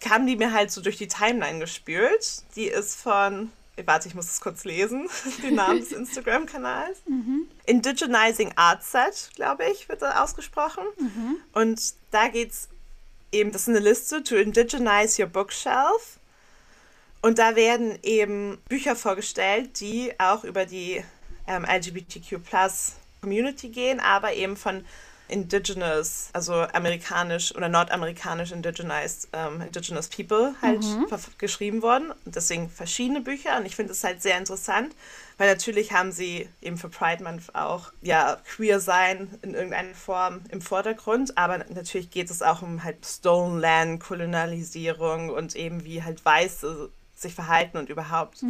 [0.00, 2.42] kam die mir halt so durch die Timeline gespült.
[2.56, 3.50] Die ist von,
[3.84, 5.08] warte, ich muss es kurz lesen,
[5.42, 6.98] den Namen des Instagram-Kanals.
[7.64, 10.84] Indigenizing Art Set, glaube ich, wird da ausgesprochen.
[11.52, 12.68] Und da geht's
[13.32, 16.18] eben, das ist eine Liste, to indigenize your bookshelf.
[17.22, 21.04] Und da werden eben Bücher vorgestellt, die auch über die
[21.46, 22.44] ähm, LGBTQ
[23.20, 24.84] Community gehen, aber eben von
[25.30, 32.10] Indigenous, also amerikanisch oder nordamerikanisch indigenized, ähm, Indigenous People halt ver- geschrieben worden.
[32.24, 33.58] Und deswegen verschiedene Bücher.
[33.58, 34.96] Und ich finde es halt sehr interessant,
[35.36, 40.40] weil natürlich haben sie eben für Pride Month auch ja queer sein in irgendeiner Form
[40.50, 46.02] im Vordergrund, aber natürlich geht es auch um halt Stolen Land, Kolonialisierung und eben wie
[46.02, 48.42] halt Weiße sich verhalten und überhaupt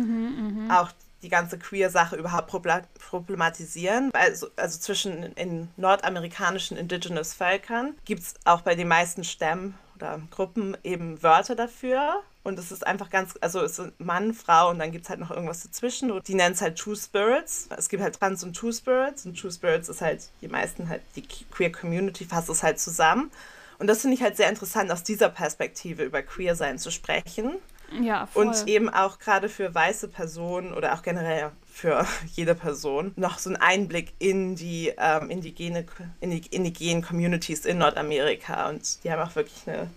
[0.71, 0.91] auch
[1.23, 4.11] die ganze Queer-Sache überhaupt problematisieren.
[4.13, 10.21] Also, also zwischen in nordamerikanischen Indigenous Völkern gibt es auch bei den meisten Stämmen oder
[10.31, 12.23] Gruppen eben Wörter dafür.
[12.45, 15.21] Und es ist einfach ganz, also es sind Mann, Frau und dann gibt es halt
[15.21, 16.19] noch irgendwas dazwischen.
[16.23, 17.69] Die nennen es halt Two Spirits.
[17.77, 19.27] Es gibt halt Trans und Two Spirits.
[19.27, 23.31] Und Two Spirits ist halt, die meisten halt, die Queer Community fasst es halt zusammen.
[23.79, 27.57] Und das finde ich halt sehr interessant, aus dieser Perspektive über Queer-Sein zu sprechen.
[28.03, 28.47] Ja, voll.
[28.47, 33.51] Und eben auch gerade für weiße Personen oder auch generell für jede Person noch so
[33.51, 35.87] einen Einblick in die ähm, indigene,
[36.21, 38.69] in die indigenen Communities in Nordamerika.
[38.69, 39.89] Und die haben auch wirklich eine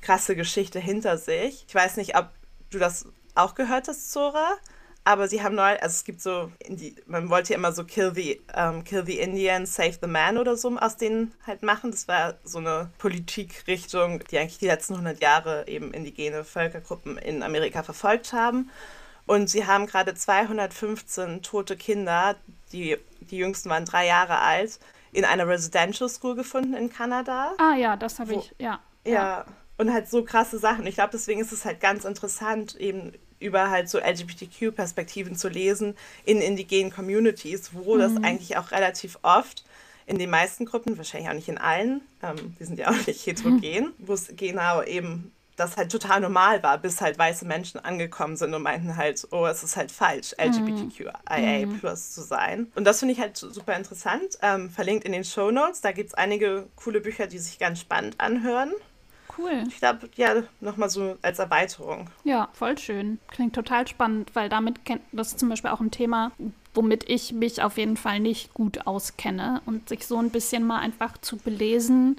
[0.00, 1.64] krasse Geschichte hinter sich.
[1.68, 2.28] Ich weiß nicht, ob
[2.70, 4.56] du das auch gehört hast, Zora.
[5.06, 6.50] Aber sie haben neu, also es gibt so,
[7.06, 10.56] man wollte ja immer so Kill the, um, Kill the Indian, Save the Man oder
[10.56, 11.92] so aus denen halt machen.
[11.92, 17.44] Das war so eine Politikrichtung, die eigentlich die letzten 100 Jahre eben indigene Völkergruppen in
[17.44, 18.68] Amerika verfolgt haben.
[19.26, 22.34] Und sie haben gerade 215 tote Kinder,
[22.72, 24.80] die, die jüngsten waren drei Jahre alt,
[25.12, 27.54] in einer Residential School gefunden in Kanada.
[27.58, 28.80] Ah ja, das habe ich, ja.
[29.04, 29.12] Ja.
[29.12, 29.44] ja.
[29.78, 30.84] Und halt so krasse Sachen.
[30.88, 35.94] Ich glaube, deswegen ist es halt ganz interessant, eben über halt so LGBTQ-Perspektiven zu lesen
[36.24, 37.98] in indigenen Communities, wo mhm.
[37.98, 39.64] das eigentlich auch relativ oft
[40.06, 43.26] in den meisten Gruppen, wahrscheinlich auch nicht in allen, ähm, wir sind ja auch nicht
[43.26, 43.92] heterogen, mhm.
[43.98, 48.52] wo es genau eben das halt total normal war, bis halt weiße Menschen angekommen sind
[48.52, 51.78] und meinten halt, oh, es ist halt falsch, LGBTQIA mhm.
[51.80, 52.70] plus zu sein.
[52.74, 54.38] Und das finde ich halt super interessant.
[54.42, 55.80] Ähm, verlinkt in den Show Notes.
[55.80, 58.72] Da gibt es einige coole Bücher, die sich ganz spannend anhören
[59.38, 59.64] cool.
[59.68, 62.10] Ich glaube, ja, nochmal so als Erweiterung.
[62.24, 63.18] Ja, voll schön.
[63.28, 66.32] Klingt total spannend, weil damit kennt das zum Beispiel auch ein Thema,
[66.74, 69.62] womit ich mich auf jeden Fall nicht gut auskenne.
[69.66, 72.16] Und sich so ein bisschen mal einfach zu belesen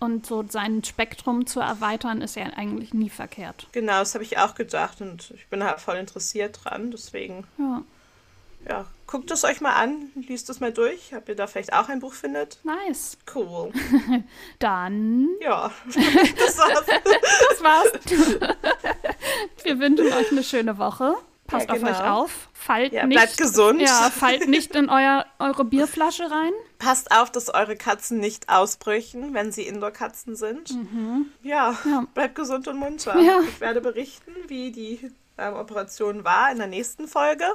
[0.00, 3.66] und so sein Spektrum zu erweitern, ist ja eigentlich nie verkehrt.
[3.72, 7.44] Genau, das habe ich auch gedacht und ich bin halt voll interessiert dran, deswegen.
[7.58, 7.82] Ja
[8.66, 11.88] ja, guckt es euch mal an, liest es mal durch, ob ihr da vielleicht auch
[11.88, 12.60] ein Buch findet.
[12.62, 13.16] Nice.
[13.34, 13.72] Cool.
[14.60, 15.28] Dann.
[15.40, 16.84] Ja, das war's.
[17.50, 17.92] das war's.
[19.64, 21.14] Wir wünschen euch eine schöne Woche.
[21.46, 21.90] Passt ja, genau.
[21.90, 22.48] auf euch auf.
[22.52, 23.80] Fallt ja, nicht, bleibt gesund.
[23.80, 26.52] Ja, fallt nicht in euer, eure Bierflasche rein.
[26.78, 30.74] Passt auf, dass eure Katzen nicht ausbrüchen, wenn sie Indoor-Katzen sind.
[30.74, 31.32] Mhm.
[31.42, 33.18] Ja, ja, bleibt gesund und munter.
[33.18, 33.40] Ja.
[33.40, 37.46] Ich werde berichten, wie die ähm, Operation war in der nächsten Folge.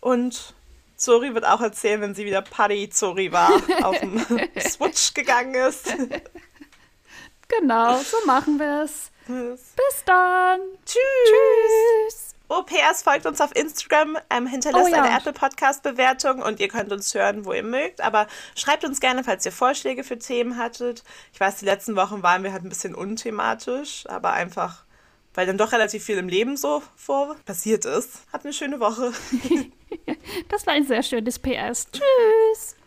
[0.00, 0.54] Und
[0.98, 3.50] Zori wird auch erzählen, wenn sie wieder Party Zori war,
[3.82, 4.20] auf dem
[4.58, 5.94] Switch gegangen ist.
[7.48, 9.10] Genau, so machen wir es.
[9.26, 10.60] Bis dann.
[10.84, 11.00] Tschüss.
[11.24, 12.34] Tschüss.
[12.48, 15.02] OPS folgt uns auf Instagram, ähm, hinterlasst oh, ja.
[15.02, 18.00] eine Apple Podcast Bewertung und ihr könnt uns hören, wo ihr mögt.
[18.00, 18.26] Aber
[18.56, 21.04] schreibt uns gerne, falls ihr Vorschläge für Themen hattet.
[21.32, 24.84] Ich weiß, die letzten Wochen waren wir halt ein bisschen unthematisch, aber einfach
[25.38, 28.22] weil dann doch relativ viel im Leben so vor passiert ist.
[28.32, 29.12] Habt eine schöne Woche.
[30.48, 31.86] das war ein sehr schönes PS.
[31.92, 32.76] Tschüss.